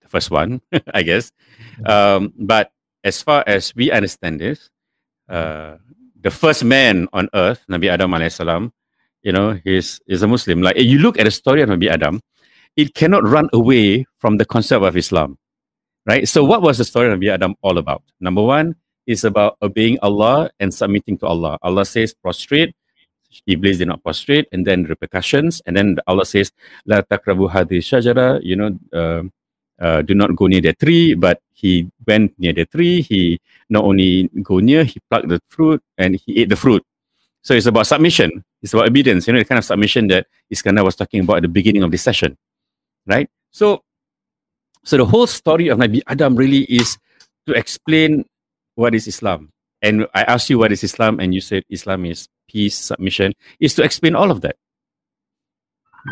[0.08, 0.62] the first one,
[0.94, 1.32] I guess.
[1.86, 2.72] Um, but
[3.04, 4.70] as far as we understand this,
[5.30, 5.78] uh,
[6.22, 8.74] the first man on earth, Nabi Adam alayhi salam,
[9.24, 10.62] you know, he's is a Muslim.
[10.62, 12.22] Like you look at the story of Nabi Adam,
[12.76, 15.38] it cannot run away from the concept of Islam,
[16.06, 16.28] right?
[16.28, 18.04] So, what was the story of Nabi Adam all about?
[18.20, 21.58] Number one is about obeying Allah and submitting to Allah.
[21.62, 22.76] Allah says prostrate.
[23.46, 26.52] Iblis did not prostrate, and then repercussions, and then Allah says,
[26.86, 29.24] "La takrabu hadhihi shajara." You know, uh,
[29.80, 31.14] uh, do not go near the tree.
[31.14, 33.02] But he went near the tree.
[33.02, 36.84] He not only go near, he plucked the fruit and he ate the fruit.
[37.42, 38.44] So it's about submission.
[38.62, 39.28] It's about obedience.
[39.28, 41.92] You know, the kind of submission that Iskandar was talking about at the beginning of
[41.92, 42.38] this session,
[43.06, 43.30] right?
[43.52, 43.84] So,
[44.84, 46.98] so the whole story of Nabi Adam really is
[47.48, 48.26] to explain
[48.76, 49.52] what is Islam.
[49.82, 53.34] And I asked you what is Islam, and you said Islam is peace, submission.
[53.60, 54.58] Is to explain all of that,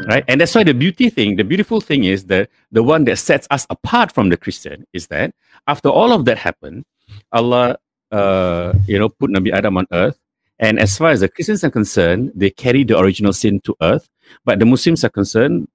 [0.07, 0.23] right?
[0.27, 3.47] And that's why the beauty thing, the beautiful thing is that the one that sets
[3.49, 5.33] us apart from the Christian is that
[5.67, 6.85] after all of that happened,
[7.31, 7.77] Allah,
[8.11, 10.19] uh, you know, put Nabi Adam on earth.
[10.57, 14.09] And as far as the Christians are concerned, they carry the original sin to earth.
[14.45, 15.67] But the Muslims are concerned,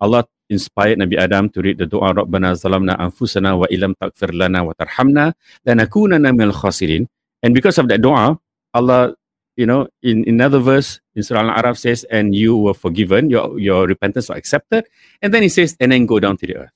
[0.00, 4.64] Allah inspired Nabi Adam to read the dua Rabbana zalamna anfusana wa ilam takfir lana
[4.64, 5.34] wa tarhamna
[5.66, 7.06] lanakunana minal khasirin.
[7.42, 8.38] And because of that dua,
[8.74, 9.14] Allah,
[9.58, 13.88] you know, in, another verse in Surah Al-Araf says, and you were forgiven, your, your
[13.88, 14.86] repentance was accepted.
[15.20, 16.70] And then he says, and then go down to the earth.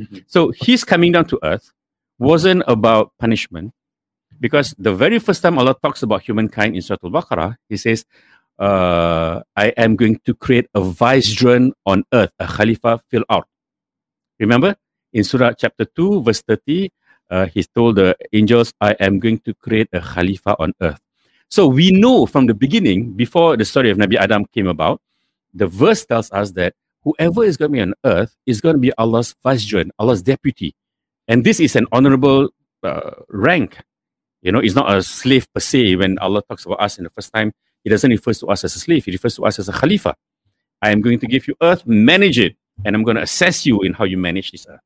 [0.00, 0.24] Mhm.
[0.26, 1.70] So his coming down to earth
[2.18, 3.74] wasn't about punishment
[4.40, 8.06] because the very first time Allah talks about humankind in Surah Al-Baqarah, he says,
[8.58, 13.44] uh, I am going to create a vicegerent on earth, a khalifa fil ard.
[14.40, 14.74] Remember
[15.12, 16.90] in Surah chapter 2, verse 30,
[17.30, 21.03] uh, he told the angels, I am going to create a khalifa on earth.
[21.54, 25.00] So we know from the beginning, before the story of Nabi Adam came about,
[25.54, 26.74] the verse tells us that
[27.04, 30.74] whoever is going to be on earth is going to be Allah's vicegerent, Allah's deputy.
[31.28, 32.48] And this is an honorable
[32.82, 33.78] uh, rank.
[34.42, 35.94] You know, it's not a slave per se.
[35.94, 37.52] When Allah talks about us in the first time,
[37.84, 39.04] He doesn't refer to us as a slave.
[39.04, 40.16] He refers to us as a khalifa.
[40.82, 43.80] I am going to give you earth, manage it, and I'm going to assess you
[43.82, 44.80] in how you manage this earth.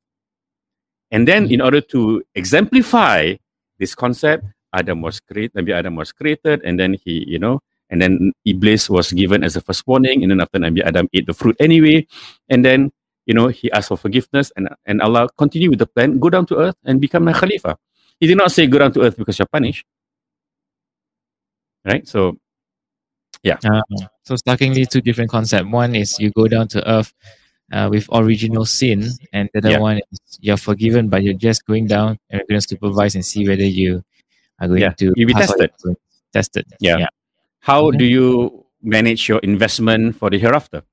[1.09, 3.37] And then, in order to exemplify
[3.79, 7.59] this concept, Adam was created, Nabi Adam was created, and then he, you know,
[7.89, 11.25] and then Iblis was given as the first warning, and then after Nabi Adam ate
[11.25, 12.05] the fruit anyway,
[12.49, 12.91] and then,
[13.25, 16.45] you know, he asked for forgiveness, and, and Allah continued with the plan, go down
[16.47, 17.77] to earth and become a khalifa.
[18.19, 19.85] He did not say go down to earth because you're punished.
[21.85, 22.07] Right?
[22.07, 22.37] So,
[23.63, 23.81] Uh,
[24.23, 25.65] so starkly two different concepts.
[25.71, 27.13] One is you go down to earth
[27.71, 29.79] uh, with original sin, and the other Yeah.
[29.79, 33.23] one is you're forgiven, but you're just going down and we're going to supervise and
[33.23, 34.03] see whether you
[34.59, 35.71] are going Yeah, to you'll be tested.
[36.33, 36.65] Tested.
[36.79, 37.07] Yeah.
[37.61, 37.97] how Okay.
[37.97, 40.83] do you manage your investment for the hereafter?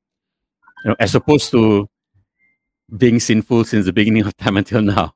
[0.84, 1.88] You know, as opposed to
[2.96, 5.12] being sinful since the beginning of time until now.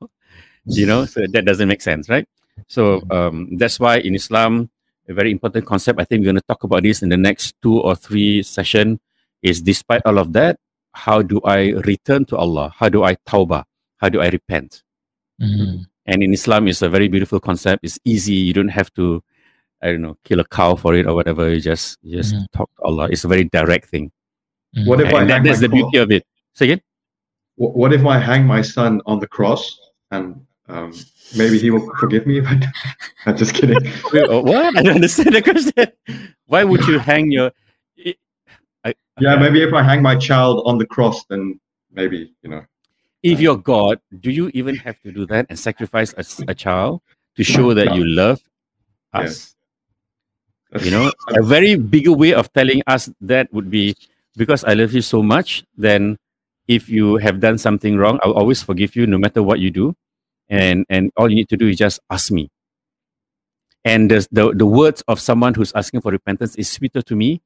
[0.65, 2.27] You know, so that doesn't make sense, right?
[2.67, 4.69] So um, that's why in Islam,
[5.09, 5.99] a very important concept.
[5.99, 8.99] I think we're going to talk about this in the next two or three session.
[9.41, 10.59] Is despite all of that,
[10.93, 12.71] how do I return to Allah?
[12.77, 13.63] How do I tawbah?
[13.97, 14.83] How do I repent?
[15.41, 15.85] Mhm.
[16.11, 17.85] And in Islam, it's a very beautiful concept.
[17.87, 18.33] It's easy.
[18.47, 19.23] You don't have to,
[19.81, 21.49] I don't know, kill a cow for it or whatever.
[21.53, 22.45] You just you just Mhm.
[22.57, 23.05] talk to Allah.
[23.13, 24.11] It's a very direct thing.
[24.77, 24.87] Mhm.
[24.87, 26.23] What if I that, hang that's my the beauty of it.
[26.53, 26.81] Say again?
[27.55, 29.63] wh- What if I hang my son on the cross
[30.11, 30.25] and
[30.67, 30.91] um,
[31.37, 32.39] maybe he will forgive me?
[32.39, 32.55] If i
[33.25, 33.77] i'm just kidding.
[34.33, 34.75] Uh, what?
[34.77, 35.87] I don't understand the question.
[36.51, 37.51] Why would you hang your?
[38.83, 38.95] I-
[39.25, 41.59] yeah, maybe if I hang my child on the cross, then
[41.99, 42.63] maybe you know.
[43.23, 47.01] If you're God, do you even have to do that and sacrifice a child
[47.35, 48.41] to show that you love
[49.13, 49.55] us?
[50.81, 53.95] You know, a very bigger way of telling us that would be
[54.37, 56.17] because I love you so much, then
[56.67, 59.95] if you have done something wrong, I'll always forgive you no matter what you do.
[60.49, 62.49] And and all you need to do is just ask me.
[63.83, 67.41] And the, the, the words of someone who's asking for repentance is sweeter to me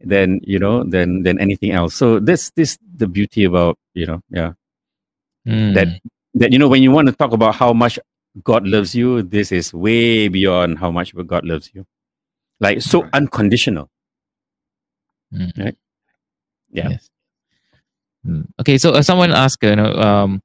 [0.00, 1.94] than you know than than anything else.
[1.94, 4.52] So this this the beauty about you know yeah
[5.48, 5.74] Mm.
[5.74, 5.88] that
[6.34, 7.98] that you know when you want to talk about how much
[8.44, 11.86] God loves you, this is way beyond how much God loves you.
[12.60, 13.10] Like so Right.
[13.14, 13.88] unconditional.
[15.32, 15.50] Mm.
[15.58, 15.76] Right.
[16.70, 16.88] Yeah.
[16.90, 17.10] Yes.
[18.26, 18.46] Mm.
[18.60, 20.42] Okay, so uh, someone asked, you know, um,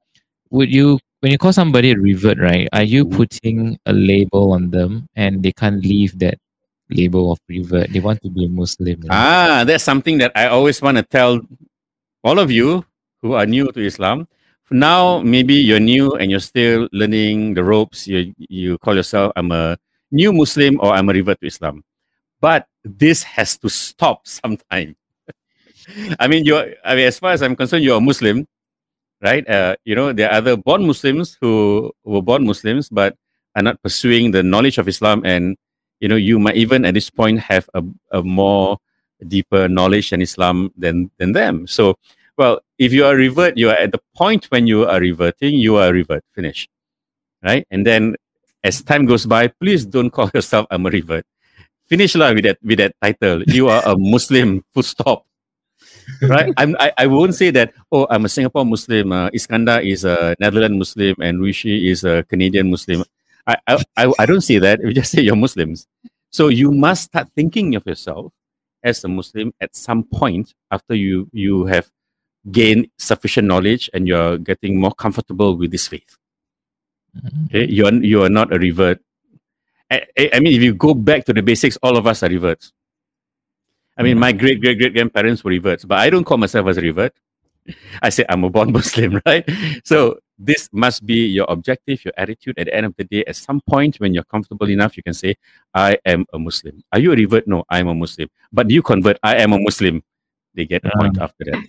[0.50, 2.68] would you when you call somebody a revert, right?
[2.72, 3.12] Are you Mhm.
[3.16, 6.38] putting a label on them and they can't leave that
[6.88, 7.92] label of revert?
[7.92, 9.00] They want to be a Muslim.
[9.00, 9.08] know?
[9.10, 11.40] Ah, that's something that I always want to tell
[12.24, 12.84] all of you
[13.22, 14.28] who are new to Islam.
[14.70, 18.06] Now, maybe you're new and you're still learning the ropes.
[18.06, 19.78] You you call yourself I'm a
[20.10, 21.84] new Muslim or I'm a revert to Islam.
[22.40, 24.96] But this has to stop sometime.
[26.18, 26.74] I mean, you're.
[26.84, 28.46] I mean, as far as I'm concerned, you're a Muslim,
[29.22, 29.46] right?
[29.48, 33.14] Uh, you know, there are other born Muslims who were born Muslims but
[33.54, 35.56] are not pursuing the knowledge of Islam, and
[36.00, 38.78] you know, you might even at this point have a, a more
[39.28, 41.66] deeper knowledge in Islam than than them.
[41.66, 41.94] So,
[42.36, 45.76] well, if you are revert, you are at the point when you are reverting, you
[45.76, 46.68] are revert, finish,
[47.42, 47.66] right?
[47.70, 48.16] And then
[48.64, 51.24] as time goes by, please don't call yourself I'm a revert.
[51.86, 53.42] Finish lah with that with that title.
[53.46, 54.64] You are a Muslim.
[54.74, 55.22] Full stop.
[56.22, 56.52] right?
[56.58, 57.72] I'm, I I won't say that.
[57.92, 59.12] Oh, I'm a Singapore Muslim.
[59.14, 63.06] Uh, Iskandar is a Netherlands Muslim, and Rishi is a Canadian Muslim.
[63.46, 64.82] I, I I I don't say that.
[64.82, 65.86] We just say you're Muslims.
[66.34, 68.34] So you must start thinking of yourself
[68.82, 71.86] as a Muslim at some point after you you have
[72.50, 76.16] gained sufficient knowledge and you're getting more comfortable with this faith.
[77.16, 77.46] Mhm.
[77.46, 79.00] Okay, you are you are not a revert.
[79.90, 82.28] I, I- I mean, if you go back to the basics, all of us are
[82.28, 82.72] reverts.
[83.96, 86.76] I mean, my great great great grandparents were reverts, but I don't call myself as
[86.76, 87.14] a revert.
[88.02, 89.48] I say I'm a born Muslim, right?
[89.84, 92.58] So this must be your objective, your attitude.
[92.58, 95.14] At the end of the day, at some point when you're comfortable enough, you can
[95.14, 95.36] say,
[95.72, 97.48] "I am a Muslim." Are you a revert?
[97.48, 98.28] No, I am a Muslim.
[98.52, 99.18] But do you convert?
[99.22, 100.02] I am a Muslim.
[100.56, 101.62] They get a point after that.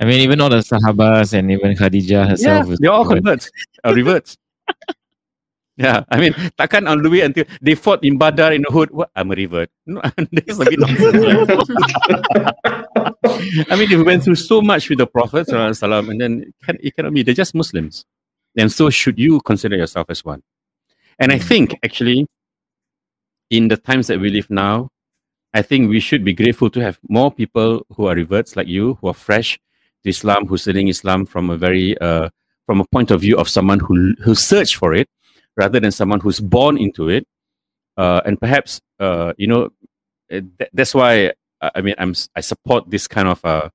[0.00, 2.66] I mean, even all the Sahabas and even Khadijah herself.
[2.68, 3.50] Yeah, they're all converts,
[3.84, 4.36] uh, reverts.
[5.76, 8.90] yeah, I mean, takkan all the way until they fought in Badar in Uhud.
[8.90, 9.10] What?
[9.14, 9.70] I'm a revert.
[9.86, 11.70] No, that's a bit nonsense.
[13.70, 16.96] I mean, they went through so much with the Prophet and then it, can, it
[16.96, 17.22] cannot be.
[17.22, 18.04] They're just Muslims,
[18.58, 20.42] and so should you consider yourself as one.
[21.20, 22.26] And I think actually,
[23.50, 24.88] in the times that we live now,
[25.54, 28.94] I think we should be grateful to have more people who are reverts like you,
[29.00, 29.58] who are fresh
[30.02, 32.30] to Islam, who's studying Islam from a very uh,
[32.66, 35.08] from a point of view of someone who who searched for it,
[35.56, 37.26] rather than someone who's born into it.
[37.96, 39.64] Uh, and perhaps uh, you know
[40.32, 43.68] uh, th- that's why uh, I mean I'm I support this kind of uh,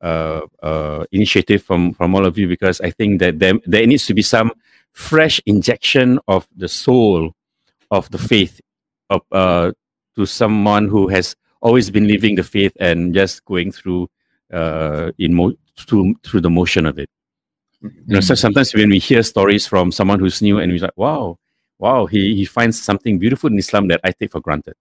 [0.00, 4.06] uh, uh, initiative from from all of you because I think that there, there needs
[4.06, 4.52] to be some
[4.92, 7.32] fresh injection of the soul
[7.90, 8.60] of the faith
[9.10, 9.72] of uh,
[10.18, 14.08] to someone who has always been living the faith and just going through
[14.52, 17.08] uh, in mo- through through the motion of it.
[17.82, 20.96] You know, so sometimes when we hear stories from someone who's new and we're like,
[20.96, 21.38] wow,
[21.78, 24.74] wow, he, he finds something beautiful in Islam that I take for granted.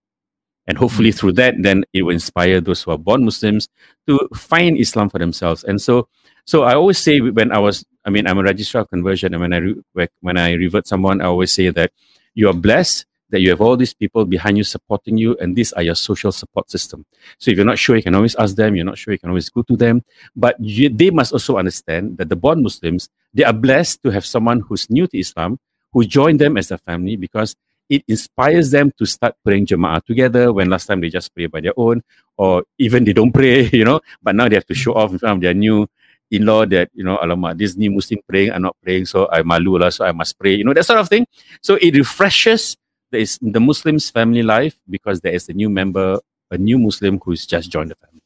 [0.66, 3.70] And hopefully through that, then it will inspire those who are born Muslims
[4.08, 5.64] to find Islam for themselves.
[5.64, 6.10] And so,
[6.46, 9.42] so I always say when I was, I mean, I'm a registrar of conversion, and
[9.42, 11.92] when I re- when I revert someone, I always say that
[12.34, 15.74] you are blessed that you have all these people behind you supporting you, and these
[15.74, 17.06] are your social support system.
[17.40, 18.76] So if you're not sure, you can always ask them.
[18.76, 20.04] You're not sure, you can always go to them.
[20.36, 24.26] But you, they must also understand that the born Muslims they are blessed to have
[24.26, 25.60] someone who's new to Islam
[25.94, 27.56] who join them as a family because
[27.90, 31.62] it inspires them to start praying Jama'ah together when last time they just pray by
[31.62, 32.02] their own
[32.38, 35.20] or even they don't pray, you know, but now they have to show off in
[35.20, 35.88] front of their new
[36.32, 39.78] in-law that, you know, alamak, this new Muslim praying, I'm not praying, so I malu
[39.78, 41.26] lah, so I must pray, you know, that sort of thing.
[41.62, 42.76] So it refreshes
[43.12, 46.20] the, is- the Muslim's family life because there is a new member,
[46.51, 48.22] a new Muslim who's just joined the family.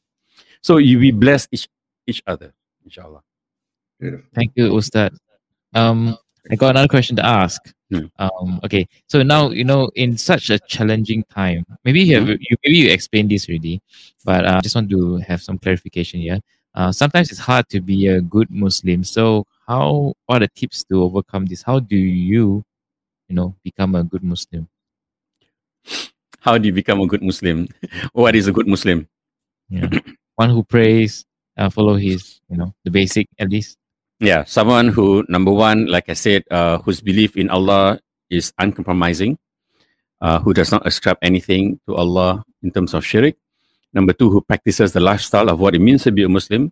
[0.62, 1.68] So you we bless each
[2.08, 2.54] each other,
[2.86, 3.22] inshallah.
[4.00, 4.26] Beautiful.
[4.34, 5.14] Thank you, Ustad.
[5.74, 6.18] Um,
[6.52, 7.62] I got another question to ask.
[7.92, 8.06] Hmm.
[8.18, 12.42] Um, okay, so now you know, in such a challenging time, maybe you, have, Mm-hmm.
[12.42, 13.82] you maybe you explained this already,
[14.26, 16.40] but uh, I just want to have some clarification here.
[16.74, 19.04] Uh, sometimes it's hard to be a good Muslim.
[19.04, 21.62] So, how what are the tips to overcome this?
[21.64, 22.64] How do you,
[23.28, 24.68] you know, become a good Muslim?
[26.40, 27.68] How do you become a good Muslim?
[28.14, 29.08] what is a good Muslim?
[29.70, 29.88] Yeah,
[30.36, 31.26] one who prays,
[31.58, 33.78] uh, follow his, you know, the basic at least.
[34.20, 39.38] Yeah, someone who number one, like I said, uh, whose belief in Allah is uncompromising,
[40.22, 43.36] uh, who does not ascribe anything to Allah in terms of shirk.
[43.94, 46.72] Number two, who practices the lifestyle of what it means to be a Muslim,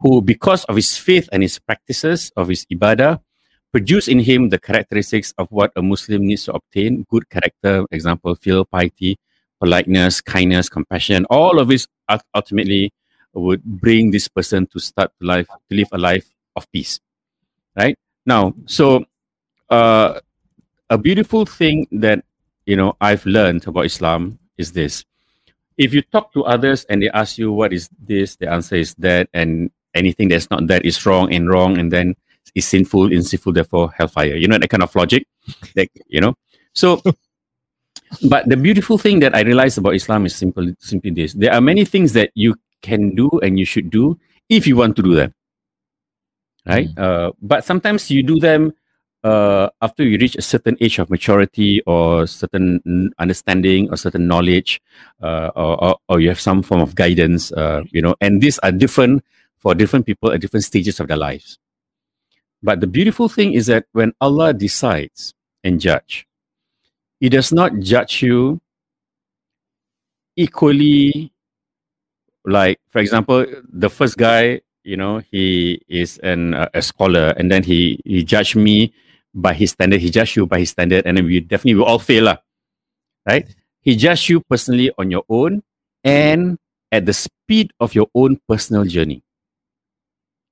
[0.00, 3.20] who, because of his faith and his practices of his ibadah,
[3.74, 8.32] produce in him the characteristics of what a Muslim needs to obtain good character, example,
[8.36, 9.18] filial piety,
[9.58, 11.26] politeness, kindness, compassion.
[11.28, 11.88] All of this
[12.36, 12.92] ultimately
[13.32, 17.00] would bring this person to start life, to live a life of peace.
[17.74, 17.98] Right?
[18.24, 19.06] Now, so
[19.68, 20.20] uh,
[20.88, 22.24] a beautiful thing that
[22.66, 25.04] you know I've learned about Islam is this.
[25.76, 28.94] If you talk to others and they ask you what is this, the answer is
[29.02, 32.14] that, and anything that's not that is wrong and wrong, and then
[32.54, 34.36] is sinful, in sinful, therefore hellfire.
[34.36, 35.26] You know that kind of logic.
[35.76, 36.34] like you know.
[36.72, 37.02] So
[38.28, 41.32] but the beautiful thing that I realized about Islam is simply simply this.
[41.34, 44.18] There are many things that you can do and you should do
[44.48, 45.34] if you want to do them.
[46.66, 46.88] Right?
[46.88, 46.98] Mm.
[46.98, 48.72] Uh, but sometimes you do them
[49.24, 54.82] uh, after you reach a certain age of maturity or certain understanding or certain knowledge
[55.22, 58.58] uh, or, or, or, you have some form of guidance, uh, you know, and these
[58.58, 59.24] are different
[59.56, 61.58] for different people at different stages of their lives.
[62.64, 66.24] But the beautiful thing is that when Allah decides and judge,
[67.20, 68.60] He does not judge you
[70.36, 71.32] equally.
[72.44, 77.50] Like, for example, the first guy, you know, he is an, uh, a scholar, and
[77.50, 78.92] then he, he judged me
[79.32, 81.98] by his standard, he judged you by his standard, and then we definitely will all
[81.98, 82.36] fail, lah,
[83.26, 83.48] right?
[83.80, 85.64] He judged you personally on your own
[86.04, 86.58] and
[86.92, 89.23] at the speed of your own personal journey.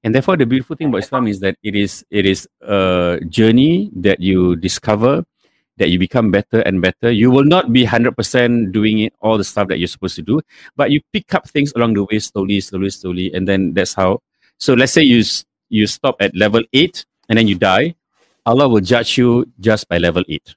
[0.05, 3.91] And therefore, the beautiful thing about Islam is that it is it is a journey
[3.97, 5.25] that you discover,
[5.77, 7.11] that you become better and better.
[7.13, 10.23] You will not be hundred percent doing it all the stuff that you're supposed to
[10.23, 10.41] do,
[10.75, 14.21] but you pick up things along the way, slowly, slowly, slowly, and then that's how.
[14.59, 15.23] So let's say you
[15.71, 17.95] you stop at level eight and then you die.
[18.45, 20.55] Allah will judge you just by level 8.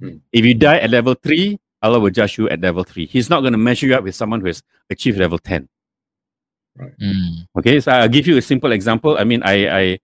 [0.00, 0.16] Hmm.
[0.32, 3.06] If you die at level 3, Allah will judge you at level 3.
[3.06, 5.68] He's not going to measure you up with someone who has achieved level 10.
[6.76, 6.92] Right.
[7.00, 7.48] Mm.
[7.58, 9.16] Okay, so I'll give you a simple example.
[9.18, 9.98] I mean, I, I,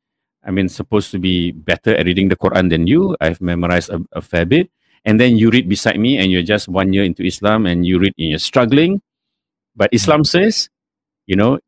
[0.44, 3.16] I mean, supposed to be better at reading the Quran than you.
[3.20, 4.70] I've memorized a, a fair bit.
[5.04, 7.98] And then you read beside me and you're just one year into Islam and you
[7.98, 9.02] read and you're struggling.
[9.74, 10.70] But Islam says,
[11.26, 11.58] you know,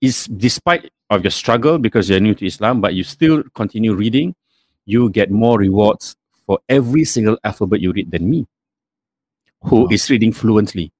[0.00, 4.34] is despite of your struggle because you're new to Islam, but you still continue reading,
[4.84, 8.46] you get more rewards for every single alphabet you read than me,
[9.62, 9.88] who wow.
[9.90, 10.92] is reading fluently.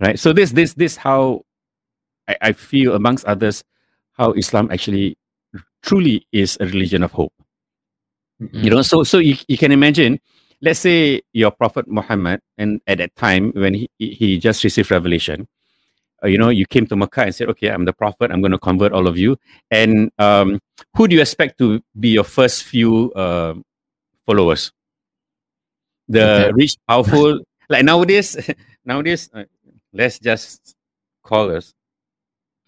[0.00, 0.18] Right.
[0.18, 1.42] So this this this how
[2.28, 3.64] I, I feel amongst others
[4.12, 5.16] how Islam actually
[5.82, 7.32] truly is a religion of hope.
[8.40, 8.62] Mm-hmm.
[8.62, 10.20] You know, so so you, you can imagine,
[10.60, 15.48] let's say your Prophet Muhammad, and at that time when he, he just received revelation,
[16.22, 18.52] uh, you know, you came to Mecca and said, okay, I'm the prophet, I'm going
[18.52, 19.36] to convert all of you.
[19.70, 20.60] And um,
[20.96, 23.54] who do you expect to be your first few uh,
[24.26, 24.72] followers?
[26.08, 26.52] The okay.
[26.54, 28.36] rich, powerful, like nowadays,
[28.84, 29.44] nowadays, uh,
[29.92, 30.74] let's just
[31.22, 31.74] call us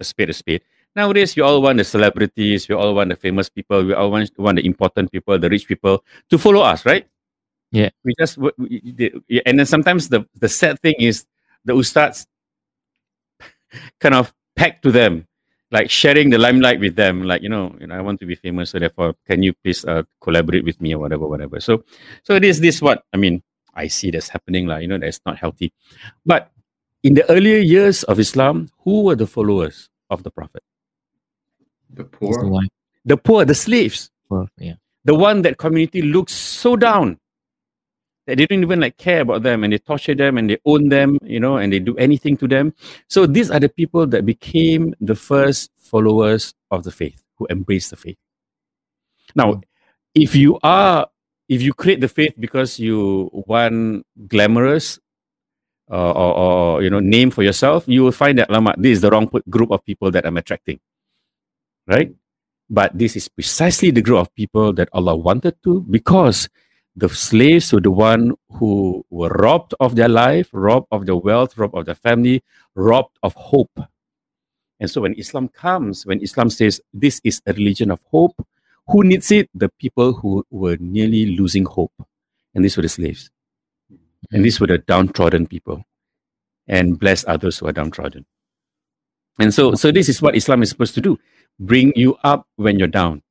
[0.01, 0.63] a spade a spade.
[0.97, 4.31] Nowadays, we all want the celebrities, we all want the famous people, we all want,
[4.39, 7.07] want the important people, the rich people to follow us, right?
[7.71, 7.91] Yeah.
[8.03, 11.27] We just, we, and then sometimes the, the sad thing is
[11.65, 12.27] the ustads
[14.01, 15.27] kind of pegged to them,
[15.71, 17.23] like sharing the limelight with them.
[17.23, 19.85] Like you know, you know, I want to be famous, so therefore, can you please
[19.85, 21.61] uh, collaborate with me or whatever, whatever.
[21.61, 21.85] So,
[22.25, 23.43] so this this what I mean.
[23.73, 25.73] I see that's happening, like you know, that's not healthy.
[26.27, 26.51] But
[27.05, 30.63] in the earlier years of Islam, who were the followers of the Prophet?
[31.91, 32.33] The poor.
[32.33, 32.69] The,
[33.05, 34.11] the poor, the slaves.
[34.29, 34.75] Poor, yeah.
[35.05, 37.19] The one that community looks so down
[38.27, 40.89] that they don't even like care about them and they torture them and they own
[40.89, 42.75] them, you know, and they do anything to them.
[43.09, 47.91] So these are the people that became the first followers of the faith, who embrace
[47.91, 48.19] the faith.
[49.35, 49.61] Now, hmm.
[50.15, 51.09] if you are,
[51.49, 55.01] if you create the faith because you want glamorous
[55.91, 59.01] uh, or, or, you know name for yourself, you will find that lama, this is
[59.01, 60.79] the wrong group of people that I'm attracting,
[61.87, 62.13] right?
[62.69, 66.49] But this is precisely the group of people that Allah wanted to because
[66.95, 71.57] the slaves were the one who were robbed of their life, robbed of their wealth,
[71.59, 72.43] robbed of their family,
[72.75, 73.81] robbed of hope.
[74.79, 78.35] And so when Islam comes, when Islam says this is a religion of hope,
[78.87, 79.49] who needs it?
[79.55, 81.93] The people who were nearly losing hope.
[82.55, 83.31] And these were the slaves.
[84.31, 85.83] And these were the downtrodden people.
[86.69, 88.27] And bless others who are downtrodden.
[89.41, 91.19] And so, so this is what Islam is supposed to do
[91.61, 93.23] bring you up when you're down.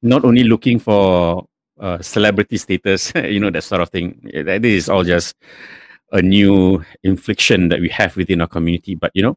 [0.00, 1.46] Not only looking for
[1.78, 4.20] uh, celebrity status, you know, that sort of thing.
[4.32, 5.34] This is all just
[6.12, 8.94] a new infliction that we have within our community.
[8.94, 9.36] But, you know,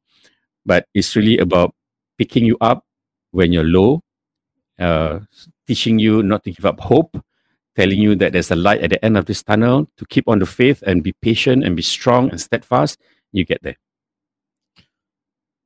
[0.65, 1.73] but it's really about
[2.17, 2.83] picking you up
[3.31, 4.01] when you're low,
[4.79, 5.19] uh,
[5.65, 7.17] teaching you not to give up hope,
[7.77, 10.39] telling you that there's a light at the end of this tunnel to keep on
[10.39, 12.99] the faith and be patient and be strong and steadfast.
[13.31, 13.77] You get there.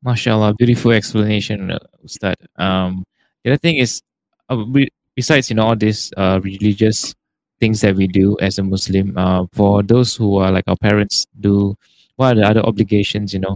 [0.06, 2.36] MashaAllah, beautiful explanation, uh, Ustad.
[2.58, 3.06] Um,
[3.44, 4.02] the other thing is,
[4.50, 7.16] uh, we, besides you know all these uh, religious
[7.60, 11.28] things that we do as a Muslim, uh, for those who are like our parents
[11.40, 11.78] do,
[12.18, 13.56] what are the other obligations you know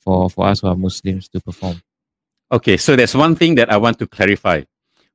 [0.00, 1.80] for for us who are Muslims to perform?
[2.52, 4.62] Okay, so there's one thing that I want to clarify.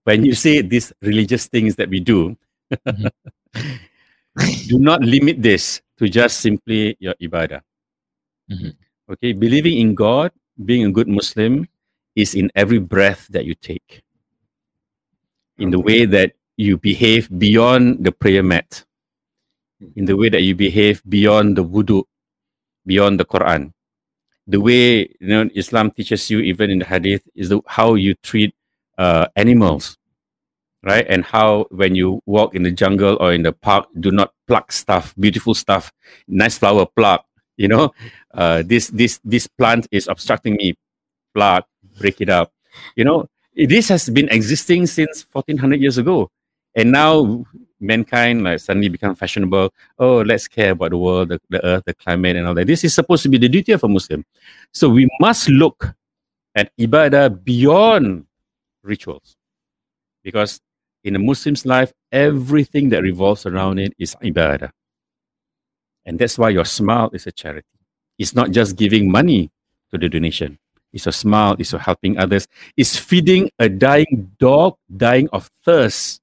[0.06, 2.38] When you say these religious things that we do,
[4.68, 7.62] do not limit this to just simply your ibadah.
[8.50, 8.74] Mhm.
[9.10, 10.32] Okay, believing in God,
[10.66, 11.68] being a good Muslim,
[12.16, 14.02] is in every breath that you take.
[15.58, 18.86] In the way that you behave beyond the prayer mat,
[19.96, 22.04] in the way that you behave beyond the wudu,
[22.86, 23.74] beyond the Quran,
[24.48, 28.14] the way you know Islam teaches you, even in the Hadith, is the, how you
[28.24, 28.54] treat
[28.98, 29.98] uh, animals,
[30.84, 31.06] right?
[31.10, 34.72] And how when you walk in the jungle or in the park, do not pluck
[34.72, 35.92] stuff, beautiful stuff,
[36.28, 37.26] nice flower pluck.
[37.58, 37.94] You know,
[38.34, 40.76] uh, this this this plant is obstructing me,
[41.34, 41.68] pluck,
[42.00, 42.54] break it up.
[42.96, 46.32] You know, this has been existing since 1400 years ago,
[46.76, 47.46] and now
[47.82, 49.74] mankind like suddenly become fashionable.
[49.98, 52.68] Oh, let's care about the world, the, the earth, the climate, and all that.
[52.68, 54.26] This is supposed to be the duty of a Muslim.
[54.74, 55.94] So we must look
[56.56, 58.26] at ibadah beyond
[58.84, 59.36] rituals,
[60.24, 60.62] because
[61.04, 64.72] in a Muslim's life, everything that revolves around it is ibadah,
[66.06, 67.68] and that's why your smile is a charity.
[68.18, 69.50] It's not just giving money
[69.92, 70.60] to the donation.
[70.92, 71.56] It's a smile.
[71.60, 72.48] It's a helping others.
[72.76, 76.20] It's feeding a dying dog, dying of thirst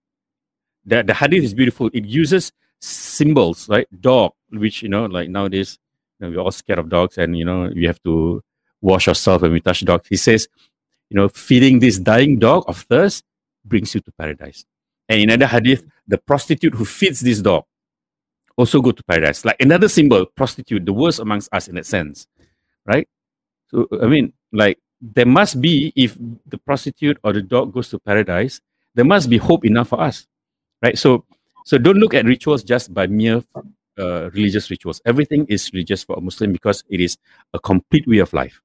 [0.86, 1.90] the, the hadith is beautiful.
[1.92, 3.86] It uses symbols, right?
[4.00, 5.78] Dog, which, you know, like nowadays,
[6.18, 8.42] you know, we're all scared of dogs and, you know, you have to
[8.80, 10.06] wash yourself when we touch dogs.
[10.08, 10.48] He says,
[11.10, 13.24] you know, feeding this dying dog of thirst
[13.68, 14.64] brings you to paradise.
[15.08, 17.64] And in another hadith, the prostitute who feeds this dog
[18.56, 19.44] also go to paradise.
[19.44, 22.26] Like another symbol, prostitute, the worst amongst us in that sense,
[22.86, 23.08] right?
[23.68, 27.98] So, I mean, like, there must be, if the prostitute or the dog goes to
[27.98, 28.60] paradise,
[28.94, 30.26] there must be hope enough for us
[30.82, 31.24] right so
[31.64, 33.42] so don't look at rituals just by mere
[33.98, 37.16] uh, religious rituals everything is religious for a muslim because it is
[37.54, 38.60] a complete way of life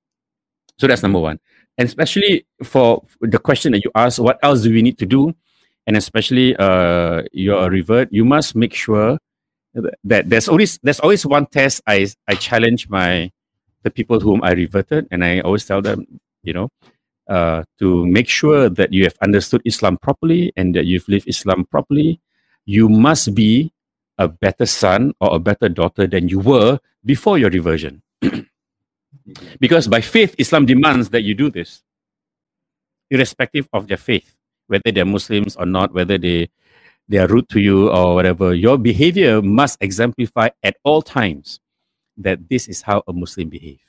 [0.78, 1.40] so that's number one.
[1.78, 5.34] And especially for the question that you asked what else do we need to do?
[5.88, 9.18] And especially uh, you're a revert you must make sure
[10.04, 13.32] that there's always there's always one test i i challenge my
[13.84, 15.08] the people whom i reverted.
[15.12, 16.06] And i always tell them
[16.44, 16.70] you know
[17.32, 21.66] uh, to make sure that you have understood Islam properly and that you've lived Islam
[21.66, 22.20] properly,
[22.66, 23.72] you must be
[24.18, 28.02] a better son or a better daughter than you were before your reversion.
[29.60, 31.84] because by faith, Islam demands that you do this,
[33.10, 34.36] irrespective of their faith,
[34.68, 36.50] whether they're Muslims or not, whether they
[37.08, 38.54] they are rude to you or whatever.
[38.54, 41.60] Your behavior must exemplify at all times
[42.18, 43.84] that this is how a Muslim behaves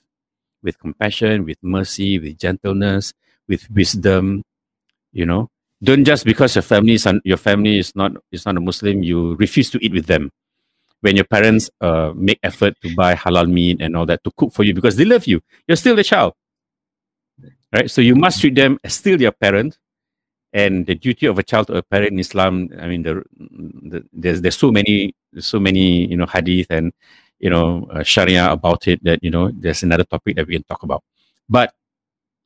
[0.63, 3.13] with compassion, with mercy, with gentleness,
[3.49, 4.43] with wisdom.
[5.13, 5.51] You know,
[5.83, 9.35] don't just because your family is your family is not is not a Muslim, you
[9.37, 10.31] refuse to eat with them.
[11.03, 14.53] When your parents uh, make effort to buy halal meat and all that to cook
[14.53, 16.35] for you because they love you, you're still the child,
[17.73, 17.91] right?
[17.91, 19.79] So you must treat them as still your parent.
[20.53, 24.05] And the duty of a child to a parent in Islam, I mean, the, the,
[24.13, 26.93] there's there's so many so many you know hadith and
[27.41, 30.65] you know uh, Sharia about it that you know there's another topic that we can
[30.65, 31.03] talk about.
[31.49, 31.73] But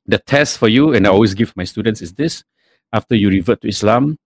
[0.07, 2.45] the test for you, and I always give my students, is this:
[2.93, 4.19] after you revert to Islam,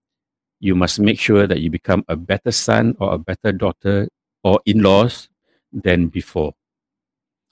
[0.61, 4.09] you must make sure that you become a better son or a better daughter
[4.43, 5.29] or in-laws
[5.73, 6.55] than before,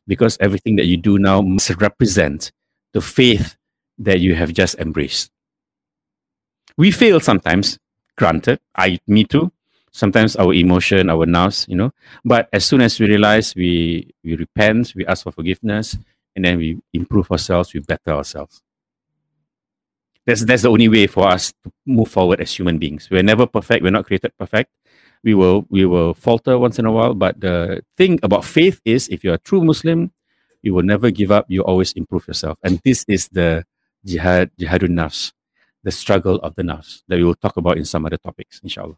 [0.07, 2.53] because everything that you do now must represent
[2.93, 3.57] the faith
[3.99, 5.31] that you have just embraced.
[6.77, 7.79] We fail sometimes,
[8.17, 8.61] granted.
[8.77, 9.53] I, me too
[9.99, 11.91] sometimes our emotion, our nerves, you know.
[12.25, 15.99] But as soon as we realize we we repent, we ask for forgiveness,
[16.37, 18.63] and then we improve ourselves, we better ourselves.
[20.27, 23.09] That's that's the only way for us to move forward as human beings.
[23.11, 23.83] We're never perfect.
[23.83, 24.71] We're not created perfect.
[25.25, 27.15] We will we will falter once in a while.
[27.15, 30.13] But the thing about faith is, if you're a true Muslim,
[30.63, 31.47] you will never give up.
[31.49, 32.59] You always improve yourself.
[32.63, 33.65] And this is the
[34.05, 35.33] jihad jihadun nafs,
[35.83, 38.97] the struggle of the nafs that we will talk about in some other topics, inshallah.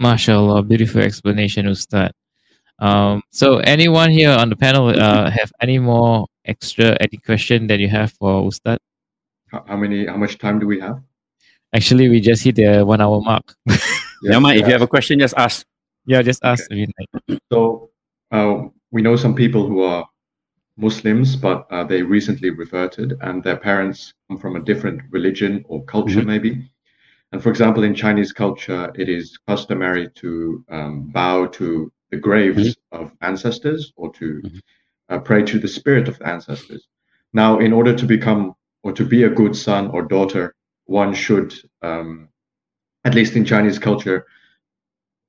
[0.00, 2.12] MashaAllah, beautiful explanation, Ustad.
[2.80, 7.78] Um, so anyone here on the panel uh, have any more extra any question that
[7.78, 8.78] you have for Ustad?
[9.46, 10.06] How, how many?
[10.06, 11.00] How much time do we have?
[11.72, 13.54] Actually, we just hit the one hour mark.
[14.24, 15.66] Yeah, man, if you have a question, just ask.
[16.06, 16.64] yeah, just ask.
[16.70, 17.90] I mean, like, So
[18.30, 20.06] uh, we know some people who are
[20.76, 25.84] Muslims, but uh, they recently reverted, and their parents come from a different religion or
[25.84, 26.26] culture, Mhm.
[26.26, 26.70] maybe.
[27.32, 32.76] And for example, in Chinese culture, it is customary to um, bow to the graves
[32.92, 34.60] of ancestors or to Mhm.
[35.10, 36.88] uh, pray to the spirit of the ancestors.
[37.32, 38.54] Now, in order to become
[38.84, 40.54] or to be a good son or daughter,
[40.86, 42.28] one should, um,
[43.04, 44.26] at least in Chinese culture,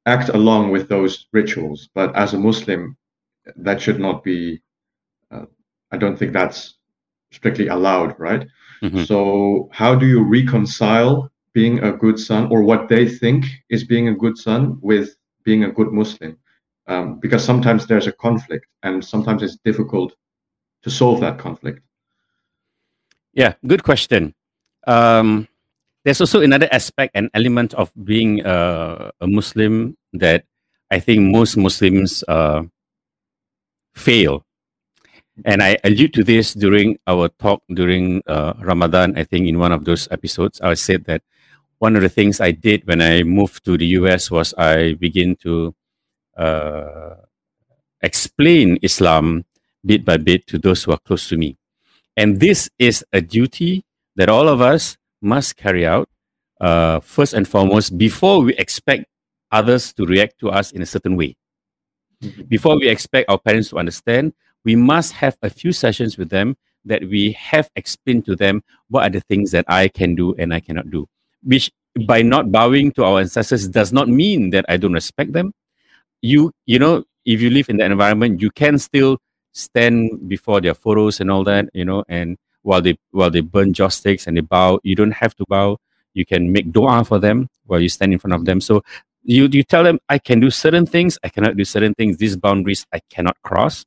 [0.05, 1.89] act along with those rituals.
[1.93, 2.97] But as a Muslim,
[3.57, 4.61] that should not be.
[5.31, 5.45] Uh,
[5.91, 6.75] I don't think that's
[7.31, 8.47] strictly allowed, right?
[8.81, 9.05] Mhm.
[9.05, 14.07] So, how do you reconcile being a good son, or what they think is being
[14.09, 16.37] a good son, with being a good Muslim?
[16.87, 20.15] Um, because sometimes there's a conflict, and sometimes it's difficult
[20.83, 21.81] to solve that conflict.
[23.33, 24.33] Yeah, good question.
[24.87, 25.47] Um,
[26.05, 30.45] there's also another aspect and element of being uh, a Muslim that
[30.91, 32.61] I think most Muslims uh,
[33.95, 34.45] fail.
[35.43, 39.17] And I allude to this during our talk during uh, Ramadan.
[39.17, 41.23] I think in one of those episodes, I said that
[41.79, 45.35] one of the things I did when I moved to the US was I begin
[45.37, 45.73] to
[46.37, 47.15] uh,
[48.01, 49.43] explain Islam
[49.83, 51.57] bit by bit to those who are close to me.
[52.15, 53.83] And this is a duty
[54.15, 56.07] that all of us must carry out
[56.61, 59.05] uh, first and foremost before we expect
[59.51, 61.35] others to react to us in a certain way.
[62.47, 66.55] Before we expect our parents to understand, we must have a few sessions with them
[66.85, 70.53] that we have explained to them what are the things that I can do and
[70.53, 71.07] I cannot do.
[71.43, 71.71] Which
[72.07, 75.53] by not bowing to our ancestors does not mean that I don't respect them.
[76.21, 79.17] You you know, if you live in that environment, you can still
[79.53, 83.73] stand before their photos and all that, you know, and while they while they burn
[83.73, 85.77] joss sticks and they bow, you don't have to bow.
[86.13, 88.59] You can make dua for them while you stand in front of them.
[88.59, 88.83] So
[89.23, 92.17] you you tell them I can do certain things, I cannot do certain things.
[92.17, 93.85] These boundaries I cannot cross.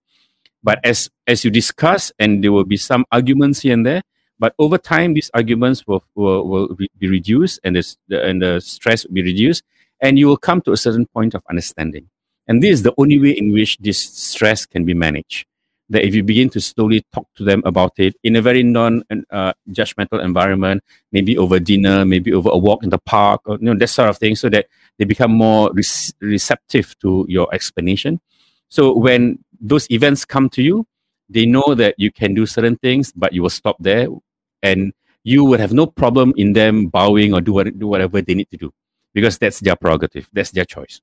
[0.62, 4.02] But as as you discuss, and there will be some arguments here and there.
[4.38, 7.84] But over time, these arguments will will, will be reduced, and the,
[8.22, 9.64] and the stress will be reduced,
[10.00, 12.08] and you will come to a certain point of understanding.
[12.46, 15.46] And this is the only way in which this stress can be managed.
[15.90, 19.02] That if you begin to slowly talk to them about it in a very non
[19.30, 23.64] uh, judgmental environment, maybe over dinner, maybe over a walk in the park, or you
[23.64, 24.66] know that sort of thing, so that
[24.98, 28.20] they become more rec- receptive to your explanation.
[28.68, 30.86] So when those events come to you,
[31.30, 34.08] they know that you can do certain things, but you will stop there,
[34.62, 34.92] and
[35.24, 38.50] you would have no problem in them bowing or do what, do whatever they need
[38.50, 38.72] to do,
[39.14, 41.00] because that's their prerogative, that's their choice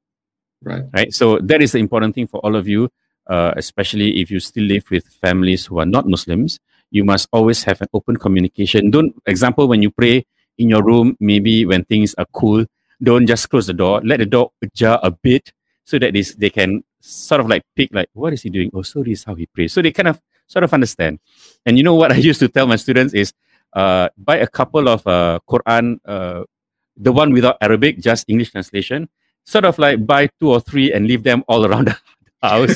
[0.64, 0.84] Right.
[0.94, 1.14] right?
[1.14, 2.90] So that is the important thing for all of you,
[3.28, 6.60] uh, especially if you still live with families who are not Muslims.
[6.92, 8.92] You must always have an open communication.
[8.92, 10.26] Don't, example, when you pray
[10.58, 12.66] in your room, maybe when things are cool,
[13.02, 14.02] don't just close the door.
[14.04, 15.52] Let the door ajar a bit
[15.84, 18.72] so that they can sort of like pick, like, what is he doing?
[18.74, 19.74] Oh, so this is how he prays.
[19.74, 21.20] So they kind of sort of understand.
[21.66, 23.34] And you know what I used to tell my students is,
[23.74, 26.44] uh, buy a couple of uh, Quran, uh,
[26.96, 29.10] the one without Arabic, just English translation,
[29.44, 31.94] sort of like buy two or three and leave them all around
[32.48, 32.76] house.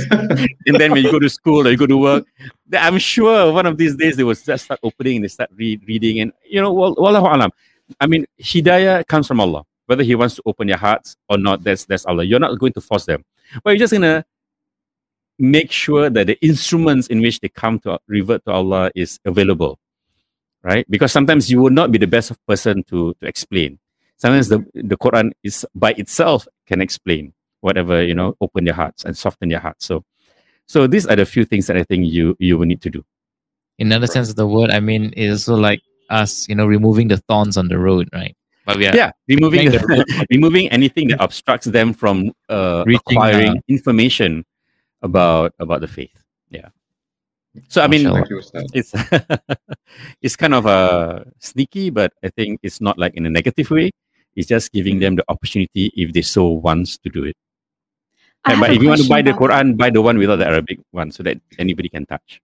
[0.65, 2.26] and then when you go to school or you go to work,
[2.74, 5.84] I'm sure one of these days they will just start opening and they start read,
[5.88, 6.20] reading.
[6.20, 7.51] And, you know, wal- wallahu alam.
[7.99, 9.63] I mean, hidayah comes from Allah.
[9.88, 12.24] Whether He wants to open your hearts or not, that's, that's Allah.
[12.24, 13.26] You're not going to force them.
[13.63, 14.24] But you're just going to
[15.39, 19.80] make sure that the instruments in which they come to revert to Allah is available.
[20.61, 20.86] Right?
[20.89, 23.80] Because sometimes you will not be the best of person to, to explain
[24.20, 29.05] sometimes the, the Quran is by itself can explain whatever you know open your hearts
[29.05, 29.86] and soften your hearts.
[29.86, 30.03] So
[30.66, 33.03] so these are the few things that i think you you will need to do.
[33.80, 37.07] In another sense of the word, I mean, it's also like us, you know, removing
[37.07, 38.36] the thorns on the road, right?
[38.66, 43.01] But we are yeah removing Make the, removing anything that obstructs them from uh, Reaching,
[43.18, 44.45] acquiring uh, information
[45.01, 46.14] about about the faith.
[46.49, 46.70] Yeah.
[47.68, 48.41] So i mean you,
[48.74, 48.93] it's
[50.22, 53.89] it's kind of uh, sneaky but i think it's not like in a negative way.
[54.36, 57.36] It's just giving them the opportunity if they so wants to do it.
[57.36, 57.49] I
[58.48, 59.66] Yeah, but if you want to buy the about that.
[59.66, 62.42] Quran, buy the one without the Arabic one so that anybody can touch.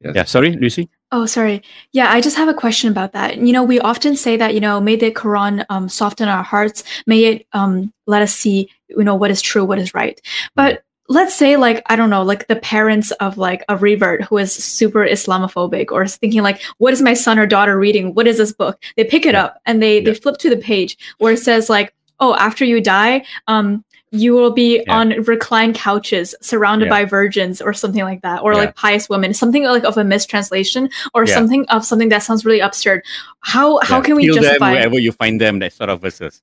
[0.00, 0.14] Yes.
[0.14, 0.88] Yeah, sorry, Lucy.
[1.10, 1.62] Oh, sorry.
[1.92, 3.38] Yeah, I just have a question about that.
[3.38, 6.84] You know, we often say that, you know, may the Quran um, soften our hearts,
[7.06, 10.20] may it um, let us see, you know, what is true, what is right.
[10.54, 14.38] But let's say, like, I don't know, like the parents of like a revert who
[14.38, 18.14] is super Islamophobic or is thinking, like, what is my son or daughter reading?
[18.14, 18.80] What is this book?
[18.96, 19.46] They pick it Yeah.
[19.46, 22.80] up and they, they flip to the page where it says, like, oh, after you
[22.80, 24.96] die, um, you will be Yeah.
[24.98, 26.90] on reclined couches surrounded Yeah.
[26.90, 28.58] by virgins or something like that, or Yeah.
[28.58, 32.60] like pious women, something like of a mistranslation or something of something that sounds really
[32.60, 33.02] absurd.
[33.40, 34.72] How how can we Kill them justify?
[34.72, 36.42] wherever you find them, that sort of verses.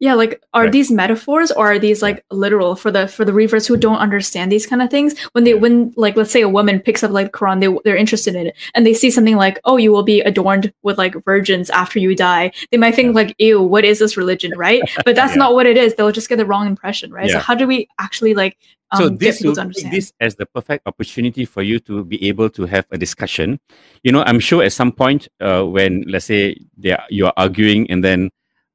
[0.00, 0.72] Yeah, like are Right.
[0.72, 4.50] these metaphors or are these like literal for the for the readers who don't understand
[4.50, 5.18] these kind of things?
[5.32, 8.34] When they when like let's say a woman picks up like Quran, they they're interested
[8.34, 11.68] in it and they see something like, oh, you will be adorned with like virgins
[11.70, 12.50] after you die.
[12.70, 14.82] They might think like, ew, what is this religion, right?
[15.04, 15.44] But that's Yeah.
[15.44, 15.94] not what it is.
[15.94, 17.30] They'll just get the wrong impression, right?
[17.30, 18.56] So how do we actually like
[18.92, 19.92] um, so get this people will to understand?
[19.92, 23.60] this as the perfect opportunity for you to be able to have a discussion.
[24.02, 27.34] You know, I'm sure at some point uh, when let's say they are, you are
[27.36, 28.30] arguing and then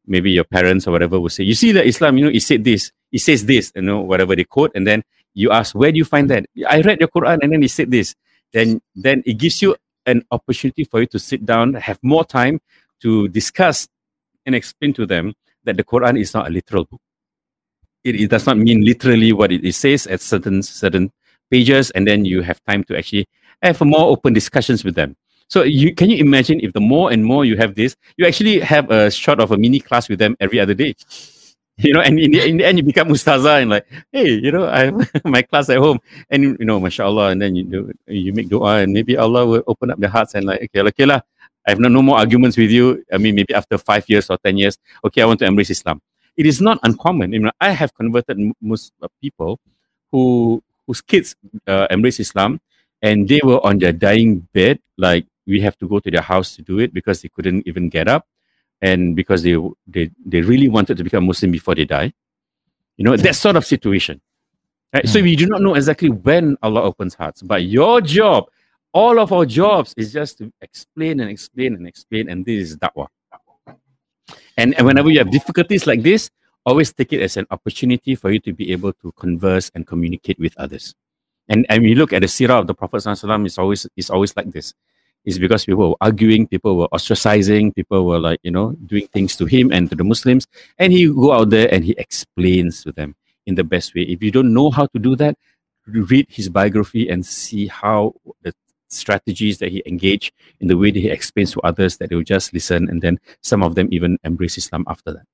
[0.08, 2.64] maybe your parents or whatever will say, you see that Islam, you know, it said
[2.64, 5.03] this, it says this, you know, whatever they quote, and then
[5.34, 6.45] you ask, where do you find that?
[6.68, 8.16] I read the Quran and then it said this.
[8.53, 9.76] Then then it gives you
[10.06, 12.60] an opportunity for you to sit down, have more time
[13.01, 13.88] to discuss
[14.45, 15.34] and explain to them
[15.64, 17.01] that the Quran is not a literal book
[18.06, 21.12] it, it does not mean literally what it, it says at certain certain
[21.51, 23.28] pages and then you have time to actually
[23.62, 25.16] have more open discussions with them
[25.48, 28.60] so you can you imagine if the more and more you have this you actually
[28.60, 30.96] have a short of a mini class with them every other day
[31.78, 34.52] you know and in the, in the end you become mustaza and like hey you
[34.52, 37.91] know i have my class at home and you know mashallah and then you do
[38.08, 41.06] you make dua and maybe allah will open up their hearts and like okay okay
[41.06, 41.20] lah
[41.68, 44.38] i have no, no more arguments with you i mean maybe after five years or
[44.39, 46.00] ten years okay i want to embrace islam
[46.38, 47.32] it is not uncommon.
[47.34, 49.60] You know, I have converted most uh, people
[50.12, 51.36] who whose kids
[51.68, 52.60] uh, embrace Islam,
[53.02, 54.80] and they were on their dying bed.
[54.98, 57.89] Like we have to go to their house to do it because they couldn't even
[57.89, 58.28] get up,
[58.82, 62.14] and because they they they really wanted to become Muslim before they die.
[62.98, 64.22] You know that sort of situation.
[64.93, 65.08] Right?
[65.08, 65.26] So hmm.
[65.26, 68.46] we do not know exactly when Allah opens hearts, but your job,
[68.93, 72.78] all of our jobs, is just to explain and explain and explain, and this is
[72.78, 73.08] da'wah.
[74.58, 76.30] And, and whenever you have difficulties like this,
[76.66, 80.39] always take it as an opportunity for you to be able to converse and communicate
[80.39, 80.96] with others.
[81.48, 84.36] And and we look at the sirah of the Prophet Sallallahu it's always it's always
[84.36, 84.74] like this.
[85.26, 89.36] It's because people were arguing, people were ostracizing, people were like, you know, doing things
[89.38, 90.47] to him and to the Muslims.
[90.78, 93.15] And he go out there and he explains to them
[93.45, 94.03] in the best way.
[94.03, 95.38] If you don't know how to do that,
[95.88, 98.13] read his biography and see how
[98.43, 98.53] the
[98.88, 102.23] strategies that he engaged in the way that he explains to others that they will
[102.23, 105.26] just listen and then some of them even embrace Islam after that.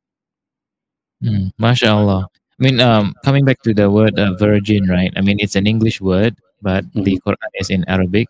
[1.24, 2.26] Mm, MashaAllah.
[2.26, 5.12] I mean, um, coming back to the word uh, virgin, right?
[5.16, 8.28] I mean, it's an English word, but the Quran is in Arabic.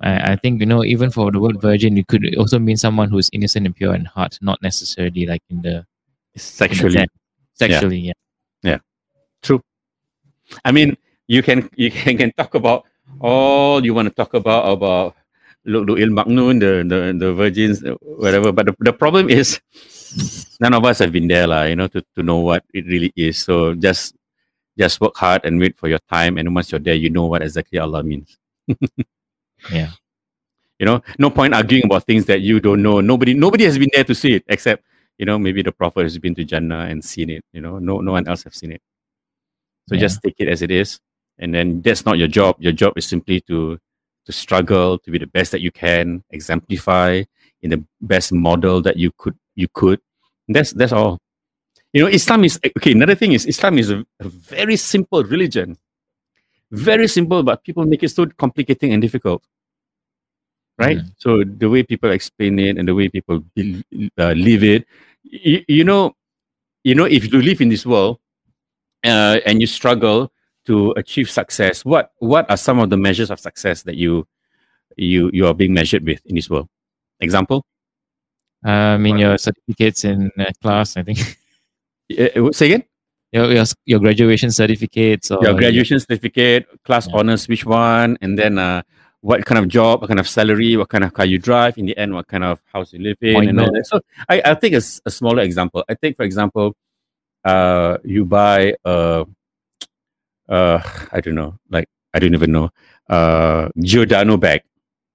[0.00, 3.10] I, I think, you know, even for the word virgin, it could also mean someone
[3.10, 5.84] who's innocent and pure in heart, not necessarily like in the in
[6.34, 7.06] the Sexually.
[7.54, 8.12] Sexually, yeah.
[8.62, 8.78] Yeah.
[9.42, 9.60] True.
[10.64, 10.96] I mean,
[11.26, 12.86] you can you can, can talk about
[13.20, 15.16] all you want to talk about about
[15.66, 18.52] Lu'lu'il Maknun, the, the the virgins, whatever.
[18.52, 19.60] But the, the problem is
[20.60, 23.12] none of us have been there, lah, you know, to, to know what it really
[23.16, 23.38] is.
[23.38, 24.14] So just
[24.78, 26.38] just work hard and wait for your time.
[26.38, 28.38] And once you're there, you know what exactly Allah means.
[29.72, 29.90] Yeah.
[30.78, 33.00] You know, no point arguing about things that you don't know.
[33.00, 34.84] Nobody nobody has been there to see it except,
[35.18, 37.44] you know, maybe the Prophet has been to Jannah and seen it.
[37.52, 38.82] You know, no no one else have seen it.
[39.88, 40.00] So Yeah.
[40.02, 41.00] just take it as it is.
[41.38, 42.56] And then that's not your job.
[42.60, 43.78] Your job is simply to
[44.26, 47.24] to struggle, to be the best that you can, exemplify
[47.62, 50.00] in the best model that you could you could.
[50.46, 51.18] And that's that's all.
[51.92, 52.92] You know, Islam is okay.
[52.92, 55.76] Another thing is Islam is a, a very simple religion.
[56.70, 59.42] Very simple, but people make it so complicating and difficult.
[60.78, 60.98] Right?
[60.98, 61.10] Mhm.
[61.18, 63.82] So the way people explain it and the way people be,
[64.16, 64.86] uh, live it,
[65.24, 66.14] you, you know,
[66.84, 68.18] you know, if you live in this world
[69.04, 70.32] uh, and you struggle
[70.66, 74.26] to achieve success, what what are some of the measures of success that you
[74.96, 76.68] you you are being measured with in this world?
[77.20, 77.64] Example?
[78.66, 81.18] Uh, I mean, your certificates in uh, class, I think.
[82.08, 82.84] Uh, say again?
[83.32, 87.16] Your, your, your graduation certificates or Your graduation certificate, class Yeah.
[87.18, 88.82] honors, which one, and then uh,
[89.20, 91.76] what kind of job, what kind of salary, what kind of car you drive.
[91.76, 93.86] In the end, what kind of house you live in, and all that.
[93.86, 95.84] So I I think it's a smaller example.
[95.88, 96.76] I think for example,
[97.44, 99.26] uh, you buy a,
[100.48, 100.80] uh,
[101.12, 102.70] I don't know, like I don't even know,
[103.10, 104.62] uh, Giordano bag.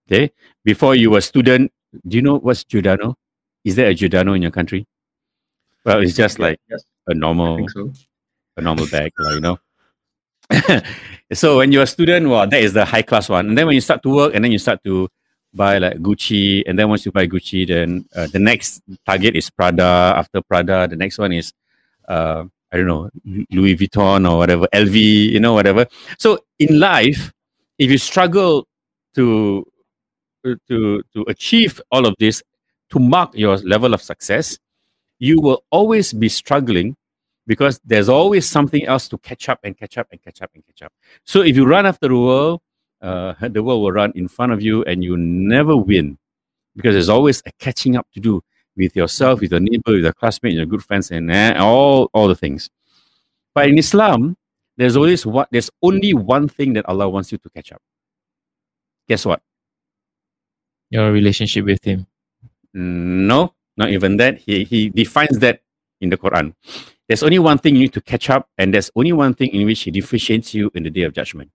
[0.08, 0.32] Okay,
[0.64, 1.72] before you were student,
[2.08, 3.16] do you know what's Giordano?
[3.64, 4.86] Is there a Giordano in your country?
[5.86, 7.92] Well, it's just like Yes, a normal so.
[8.58, 9.58] a normal bag, lah, you know.
[11.34, 13.50] so when you're a student, well, that is the high class one.
[13.50, 15.10] And then when you start to work, and then you start to
[15.54, 19.50] buy like Gucci, and then once you buy Gucci, then uh, the next target is
[19.50, 20.14] Prada.
[20.18, 21.54] After Prada, the next one is
[22.08, 23.10] uh, I don't know
[23.52, 25.86] Louis Vuitton or whatever, LV, you know, whatever.
[26.18, 27.32] So in life,
[27.78, 28.68] if you struggle
[29.16, 29.66] to
[30.44, 32.42] to to achieve all of this,
[32.90, 34.58] to mark your level of success,
[35.20, 36.96] you will always be struggling
[37.46, 40.66] because there's always something else to catch up and catch up and catch up and
[40.66, 40.94] catch up.
[41.24, 42.62] So if you run after the world,
[43.02, 46.18] uh, the world will run in front of you and you never win
[46.76, 48.42] because there's always a catching up to do.
[48.76, 52.28] with yourself, with your neighbor, with your classmate, your good friends, and eh, all all
[52.28, 52.70] the things.
[53.54, 54.36] But in Islam,
[54.78, 57.82] there's always what there's only one thing that Allah wants you to catch up.
[59.08, 59.42] Guess what?
[60.90, 62.08] Your relationship with Him.
[62.74, 64.38] No, not even that.
[64.38, 65.62] He he defines that
[66.02, 66.54] in the Quran.
[67.08, 69.66] There's only one thing you need to catch up, and there's only one thing in
[69.66, 71.52] which He differentiates you in the day of judgment.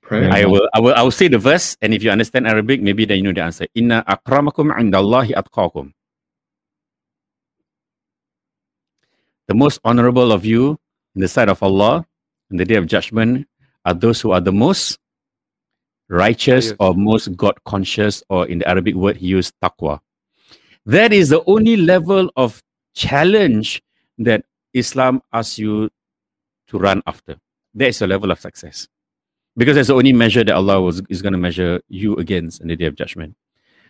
[0.00, 0.32] Prayer.
[0.32, 3.04] I will, I will, I will say the verse, and if you understand Arabic, maybe
[3.04, 3.66] then you know the answer.
[3.74, 5.92] Inna akramakum indallahi atqakum.
[9.48, 10.78] The most honorable of you
[11.14, 12.06] in the sight of Allah
[12.50, 13.48] in the day of judgment
[13.84, 14.98] are those who are the most
[16.08, 20.00] righteous or most God conscious, or in the Arabic word, he used taqwa.
[20.86, 22.62] That is the only level of
[22.94, 23.82] challenge
[24.18, 25.90] that Islam asks you
[26.68, 27.36] to run after.
[27.74, 28.88] That is your level of success.
[29.56, 32.68] Because that's the only measure that Allah was, is going to measure you against in
[32.68, 33.34] the day of judgment.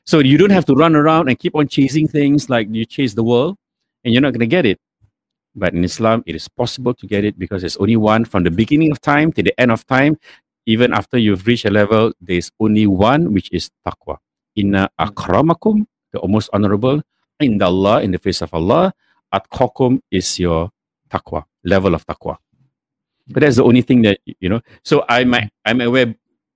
[0.06, 3.14] So you don't have to run around and keep on chasing things like you chase
[3.14, 3.58] the world
[4.04, 4.80] and you're not going to get it.
[5.54, 8.50] But in Islam, it is possible to get it because there's only one from the
[8.50, 10.18] beginning of time to the end of time.
[10.68, 14.18] Even after you've reached a level, there's only one, which is taqwa.
[14.54, 17.00] Inna akramakum, the most honorable,
[17.40, 18.92] in Allah, in the face of Allah.
[19.32, 20.68] Atqakum is your
[21.08, 22.36] taqwa, level of taqwa.
[23.28, 24.60] But that's the only thing that, you know.
[24.84, 26.14] So I might, I'm aware,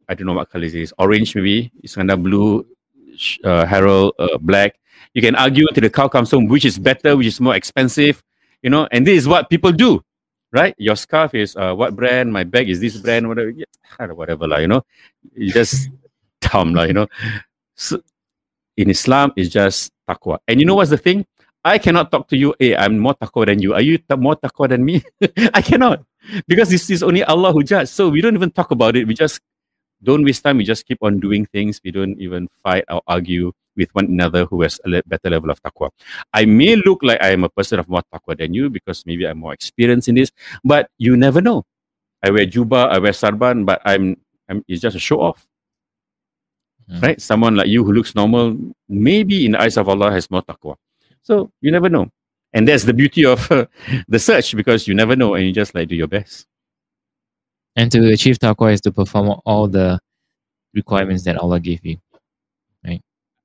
[0.08, 2.66] I don't know what color it is, orange maybe, Iskandar blue,
[3.16, 4.76] sh- uh, Harold uh, black.
[5.14, 8.22] You can argue until the cow comes home, which is better, which is more expensive,
[8.62, 10.04] you know, and this is what people do,
[10.52, 10.74] right?
[10.78, 14.58] Your scarf is uh, what brand, my bag is this brand, whatever, yeah, whatever, lah,
[14.58, 14.82] you know,
[15.34, 15.88] you just
[16.40, 17.08] dumb, lah, you know.
[17.74, 18.00] So
[18.76, 20.38] in Islam, it's just taqwa.
[20.46, 21.26] And you know what's the thing?
[21.64, 23.74] I cannot talk to you, hey, I'm more taqwa than you.
[23.74, 25.02] Are you more taqwa than me?
[25.54, 26.04] I cannot.
[26.46, 27.90] Because this is only Allah who judges.
[27.90, 29.06] So we don't even talk about it.
[29.06, 29.40] We just
[30.02, 30.58] don't waste time.
[30.58, 31.80] We just keep on doing things.
[31.84, 35.62] We don't even fight or argue with one another who has a better level of
[35.62, 35.90] taqwa.
[36.32, 39.26] I may look like I am a person of more taqwa than you because maybe
[39.26, 40.30] I'm more experienced in this,
[40.64, 41.64] but you never know.
[42.22, 44.16] I wear juba, I wear sarban, but I'm,
[44.48, 45.46] I'm it's just a show off.
[46.90, 47.02] Mm.
[47.02, 47.20] Right?
[47.20, 48.56] Someone like you who looks normal,
[48.88, 50.76] maybe in the eyes of Allah has more taqwa.
[51.22, 52.10] So you never know.
[52.52, 53.66] And that's the beauty of uh,
[54.08, 56.46] the search because you never know and you just like do your best.
[57.76, 59.98] And to achieve taqwa is to perform all the
[60.74, 61.96] requirements that Allah gave you.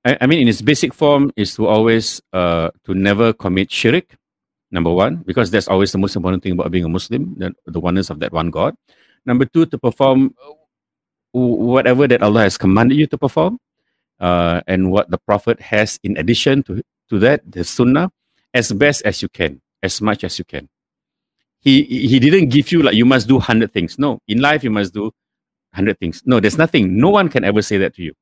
[0.07, 4.15] I, I mean, in its basic form, is to always uh, to never commit shirk.
[4.71, 7.79] Number one, because that's always the most important thing about being a Muslim, the, the
[7.79, 8.75] oneness of that one God.
[9.25, 10.35] Number two, to perform
[11.31, 13.59] whatever that Allah has commanded you to perform,
[14.19, 18.11] uh, and what the Prophet has in addition to to that, the Sunnah,
[18.53, 20.69] as best as you can, as much as you can.
[21.59, 23.99] He he didn't give you like you must do hundred things.
[23.99, 25.11] No, in life you must do
[25.73, 26.23] hundred things.
[26.25, 26.95] No, there's nothing.
[26.95, 28.13] No one can ever say that to you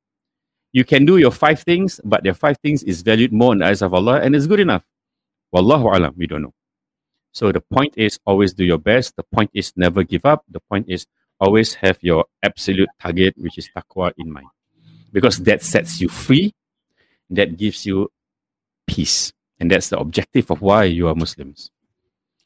[0.76, 3.64] you can do your five things, but the five things is valued more in the
[3.64, 4.84] eyes of Allah and it's good enough.
[5.54, 6.52] Wallahu alam, we don't know.
[7.32, 9.16] So the point is always do your best.
[9.16, 10.44] The point is never give up.
[10.50, 11.06] The point is
[11.40, 14.48] always have your absolute target, which is taqwa in mind.
[15.14, 16.52] Because that sets you free,
[17.30, 18.12] that gives you
[18.86, 19.32] peace.
[19.58, 21.70] And that's the objective of why you are Muslims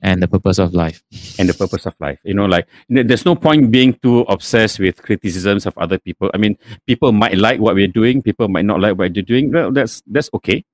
[0.02, 1.02] And the purpose of life.
[1.38, 2.18] and the purpose of life.
[2.24, 6.30] You know, like there's no point being too obsessed with criticisms of other people.
[6.32, 6.56] I mean,
[6.86, 9.52] people might like what we're doing, people might not like what you're doing.
[9.52, 10.64] Well, that's that's okay.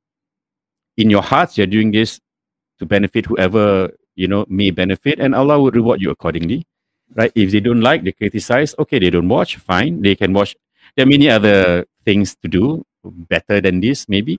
[0.97, 2.21] In your hearts, you're doing this
[2.79, 6.65] to benefit whoever you know may benefit, and Allah will reward you accordingly.
[7.15, 7.33] Right?
[7.35, 8.75] If they don't like, they criticize.
[8.79, 9.57] Okay, they don't watch.
[9.57, 10.57] Fine, they can watch.
[10.97, 14.39] There are many other things to do better than this, maybe.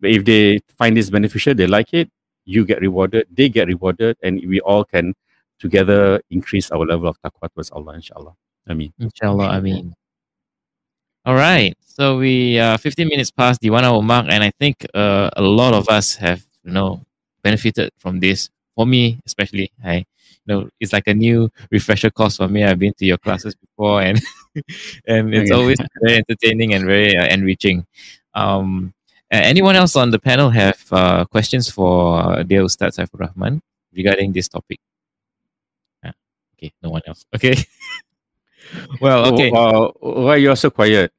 [0.00, 2.10] But if they find this beneficial, they like it
[2.44, 5.14] you get rewarded, they get rewarded, and we all can
[5.58, 8.34] together increase our level of taqwa towards Allah, inshallah.
[8.66, 9.94] I mean, Inshallah, I mean.
[11.24, 11.76] All right.
[11.80, 15.42] So we uh 15 minutes past the one hour mark, and I think uh, a
[15.42, 17.00] lot of us have you know
[17.42, 18.50] benefited from this.
[18.74, 20.04] For me, especially, I you
[20.46, 22.64] know it's like a new refresher course for me.
[22.64, 24.20] I've been to your classes before, and
[25.06, 27.86] and it's always very entertaining and very uh, enriching.
[28.34, 28.93] Um,
[29.42, 33.62] anyone else on the panel have uh, questions for uh, dear Ustad Saifur Rahman
[33.94, 34.80] regarding this topic?
[36.04, 36.12] Ah,
[36.56, 37.24] okay, no one else.
[37.34, 37.56] Okay.
[39.00, 39.50] well, okay.
[39.54, 41.12] Oh, uh, why you're so quiet?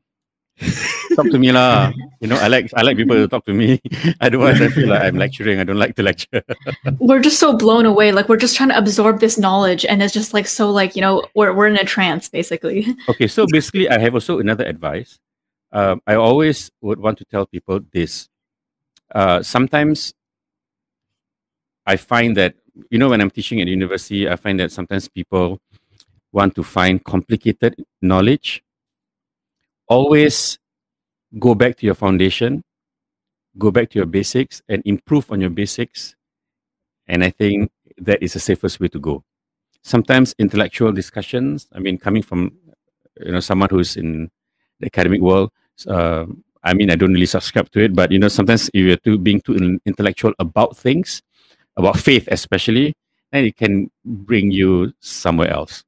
[1.15, 1.91] talk to me lah.
[2.19, 3.81] You know, I like I like people to talk to me.
[4.21, 5.59] Otherwise, I feel like I'm lecturing.
[5.59, 6.43] I don't like to lecture.
[6.99, 8.11] We're just so blown away.
[8.11, 11.01] Like we're just trying to absorb this knowledge, and it's just like so like you
[11.01, 12.87] know we're we're in a trance basically.
[13.09, 15.19] Okay, so basically, I have also another advice.
[15.75, 18.29] Um, I always would want to tell people this.
[19.13, 20.13] Uh, sometimes
[21.85, 22.55] I find that,
[22.89, 25.59] you know, when I'm teaching at university, I find that sometimes people
[26.31, 28.63] want to find complicated knowledge.
[29.89, 30.57] Always
[31.37, 32.63] go back to your foundation,
[33.57, 36.15] go back to your basics, and improve on your basics.
[37.05, 39.25] And I think that is the safest way to go.
[39.83, 42.53] Sometimes intellectual discussions, I mean, coming from
[43.19, 44.31] you know someone who's in
[44.79, 45.51] the academic world,
[45.87, 46.25] uh,
[46.63, 49.17] I mean, I don't really subscribe to it, but you know, sometimes if you're too
[49.17, 51.21] being too intellectual about things,
[51.77, 52.95] about faith especially,
[53.31, 55.83] then it can bring you somewhere else.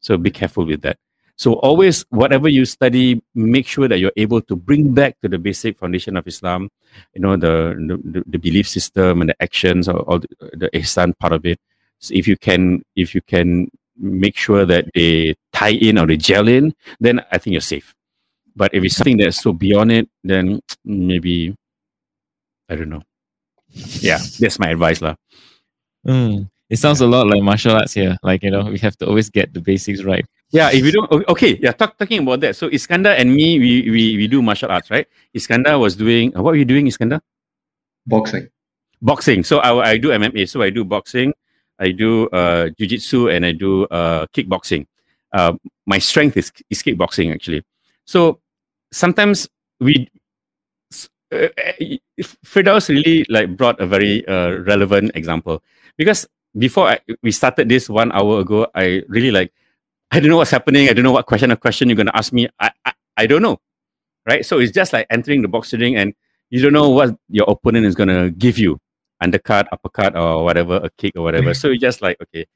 [0.00, 0.98] So be careful with that.
[1.36, 5.38] So always, whatever you study, make sure that you're able to bring back to the
[5.38, 6.68] basic foundation of Islam,
[7.14, 7.74] you know, the
[8.04, 11.60] the, the belief system and the actions or, the, the ihsan part of it.
[12.00, 16.16] So if you can, if you can make sure that they tie in or they
[16.16, 17.94] gel in, then I think you're safe.
[18.58, 21.54] But if it's something that's so beyond it, then maybe
[22.68, 23.02] I don't know.
[24.02, 25.14] Yeah, that's my advice, lah.
[26.06, 26.50] Mm.
[26.68, 28.18] It sounds a lot like martial arts here.
[28.22, 30.26] Like, you know, we have to always get the basics right.
[30.50, 32.56] Yeah, if you don't, okay, yeah, talk, talking about that.
[32.56, 35.06] So Iskandar and me, we, we, we do martial arts, right?
[35.34, 37.20] Iskandar was doing, what were you doing, Iskandar?
[38.06, 38.48] Boxing.
[39.00, 39.44] Boxing.
[39.44, 40.48] So I, I do MMA.
[40.48, 41.32] So I do boxing,
[41.78, 44.86] I do uh, jiu-jitsu, and I do uh, kickboxing.
[45.32, 45.54] Uh,
[45.86, 47.62] my strength is, is kickboxing, actually.
[48.04, 48.40] So
[48.92, 49.48] sometimes
[49.80, 50.08] we,
[51.32, 51.48] uh,
[52.44, 55.62] Firdaus really like brought a very uh, relevant example
[55.96, 59.52] because before I, we started this one hour ago, I really like,
[60.10, 60.88] I don't know what's happening.
[60.88, 62.48] I don't know what question or question you're going to ask me.
[62.58, 63.58] I, I, I don't know.
[64.26, 64.44] Right.
[64.44, 66.14] So it's just like entering the boxing ring and
[66.50, 68.78] you don't know what your opponent is going to give you
[69.20, 71.54] undercut, uppercut, or whatever, a kick or whatever.
[71.54, 72.46] so it's just like, okay.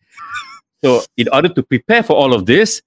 [0.84, 2.82] So in order to prepare for all of this,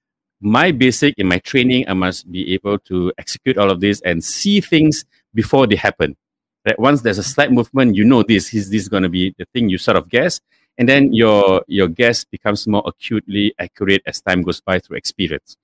[0.45, 4.23] my basic in my training, I must be able to execute all of this and
[4.23, 5.03] see things
[5.33, 6.15] before they happen.
[6.63, 6.77] Right?
[6.77, 9.69] Once there's a slight movement, you know this is this going to be the thing
[9.69, 10.39] you sort of guess,
[10.77, 15.57] and then your your guess becomes more acutely accurate as time goes by through experience.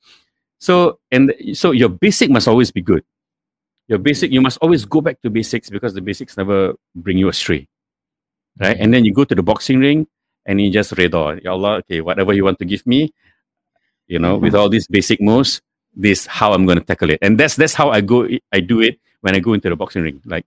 [0.57, 3.03] So and so your basic must always be good.
[3.87, 7.29] Your basic you must always go back to basics because the basics never bring you
[7.29, 7.67] astray,
[8.57, 8.73] right?
[8.73, 8.83] Mm-hmm.
[8.83, 10.07] And then you go to the boxing ring
[10.47, 13.13] and you just reda, Ya Allah, okay, whatever you want to give me,
[14.11, 14.61] you know, with mm-hmm.
[14.61, 15.61] all these basic moves,
[15.95, 18.27] this how I'm going to tackle it, and that's that's how I go.
[18.51, 20.21] I do it when I go into the boxing ring.
[20.25, 20.45] Like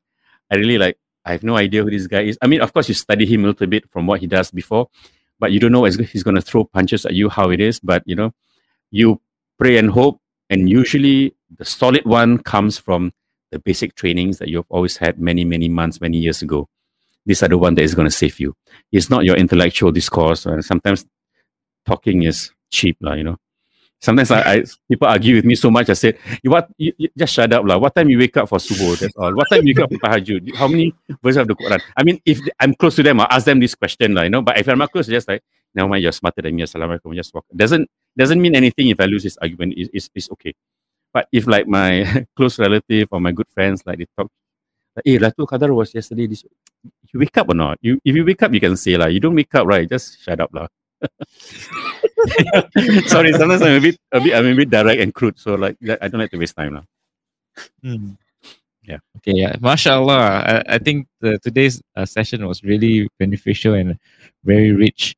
[0.50, 2.38] I really like I have no idea who this guy is.
[2.42, 4.88] I mean, of course, you study him a little bit from what he does before,
[5.38, 7.80] but you don't know he's going to throw punches at you, how it is.
[7.80, 8.34] But, you know,
[8.90, 9.20] you
[9.58, 10.20] pray and hope.
[10.50, 13.12] And usually the solid one comes from
[13.50, 16.68] the basic trainings that you've always had many, many months, many years ago.
[17.24, 18.54] These are the one that is going to save you.
[18.92, 20.44] It's not your intellectual discourse.
[20.44, 21.06] And sometimes
[21.86, 23.38] talking is cheap, you know.
[24.04, 25.88] Sometimes I, I, people argue with me so much.
[25.88, 26.68] I said, "You what?
[26.76, 27.80] You, you just shut up, lah.
[27.80, 29.00] What time you wake up for subuh?
[29.00, 29.32] That's all.
[29.32, 30.52] What time you wake up for tahajud?
[30.60, 30.92] How many
[31.24, 31.80] verses of the Quran?
[31.96, 34.28] I mean, if I'm close to them, I ask them this question, lah.
[34.28, 34.44] You know.
[34.44, 35.40] But if I'm not close, just like,
[35.72, 36.04] never mind.
[36.04, 36.68] You're smarter than me.
[36.68, 37.16] Assalamualaikum.
[37.16, 37.48] Just walk.
[37.48, 39.72] Doesn't doesn't mean anything if I lose this argument.
[39.80, 40.52] It's, it's, it's okay.
[41.08, 42.04] But if like my
[42.36, 44.28] close relative or my good friends, like they talk,
[45.00, 46.28] like, eh, hey, Latu Qadar was yesterday.
[46.28, 46.44] This,
[47.08, 47.80] you wake up or not?
[47.80, 49.08] You if you wake up, you can say lah.
[49.08, 49.88] You don't wake up, right?
[49.88, 50.68] Just shut up, lah.
[53.06, 55.38] Sorry, sometimes I'm a bit, a bit, I'm a bit direct and crude.
[55.38, 56.84] So like, I don't like to waste time now.
[57.84, 58.16] Mm.
[58.82, 58.98] Yeah.
[59.18, 59.32] Okay.
[59.32, 59.56] Yeah.
[59.60, 60.44] Mashallah.
[60.46, 63.98] I, I think the, today's uh, session was really beneficial and
[64.44, 65.16] very rich.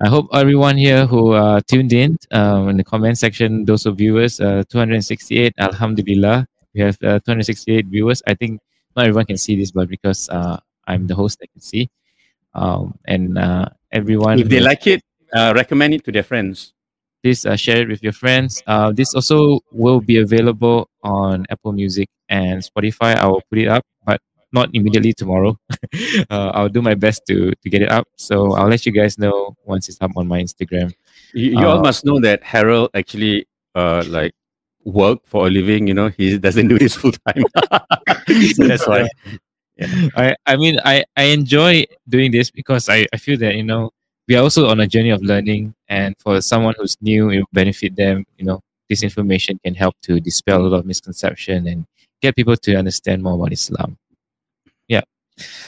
[0.00, 3.96] I hope everyone here who uh, tuned in um, in the comment section, those of
[3.96, 8.22] viewers, uh, 268, Alhamdulillah, we have uh, 268 viewers.
[8.26, 8.60] I think
[8.94, 11.88] not everyone can see this, but because uh, I'm the host, I can see.
[12.52, 15.02] Um, and uh, everyone, if they like it,
[15.34, 16.72] uh, recommend it to their friends.
[17.22, 18.62] Please uh, share it with your friends.
[18.66, 23.16] Uh, this also will be available on Apple Music and Spotify.
[23.16, 24.20] I will put it up, but
[24.52, 25.58] not immediately tomorrow.
[26.30, 28.06] uh, I'll do my best to to get it up.
[28.16, 30.92] So I'll let you guys know once it's up on my Instagram.
[31.34, 34.32] You, you all uh, must know that Harold actually uh like
[34.84, 35.86] work for a living.
[35.86, 37.44] You know, he doesn't do this full time.
[38.54, 39.08] so that's why.
[39.76, 40.08] Yeah.
[40.16, 43.90] I I mean I I enjoy doing this because I I feel that you know
[44.28, 47.48] we are also on a journey of learning and for someone who's new it will
[47.52, 51.86] benefit them you know this information can help to dispel a lot of misconception and
[52.22, 53.96] get people to understand more about islam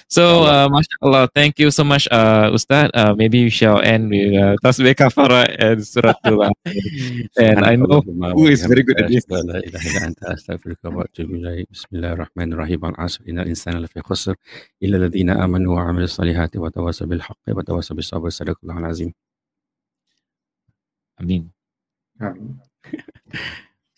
[0.09, 4.33] so uh, mashallah thank you so much uh ustad uh, maybe we shall end with
[4.33, 6.49] uh, tasbih kafara and suratul
[7.45, 8.01] and i know
[8.33, 9.29] who is very good at this.
[11.69, 14.35] Bismillahirrahmanirrahim al-asr innal insana lafi khusr
[14.81, 18.89] illa alladhina amanu wa 'amilus salihati wa tawasaw bil haqqi wa tawasaw bis sabr sadaqallahul
[18.89, 19.11] azim.
[21.21, 21.51] Amin.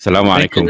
[0.00, 0.64] Assalamualaikum.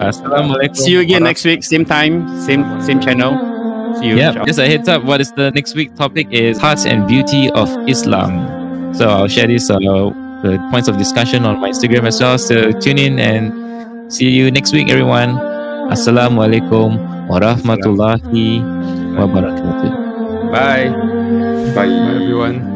[0.00, 0.76] Assalamualaikum.
[0.80, 3.53] See you again next week, same time, same same channel.
[4.00, 4.16] See you.
[4.16, 5.04] Yeah, just a heads up.
[5.04, 8.94] What is the next week topic is hearts and beauty of Islam.
[8.94, 12.38] So I'll share this uh, the points of discussion on my Instagram as well.
[12.38, 15.38] So tune in and see you next week, everyone.
[15.90, 16.96] Assalamualaikum
[17.28, 18.62] warahmatullahi
[19.18, 19.90] wabarakatuh.
[20.52, 20.90] Bye.
[21.74, 21.88] Bye.
[21.88, 22.73] Bye everyone.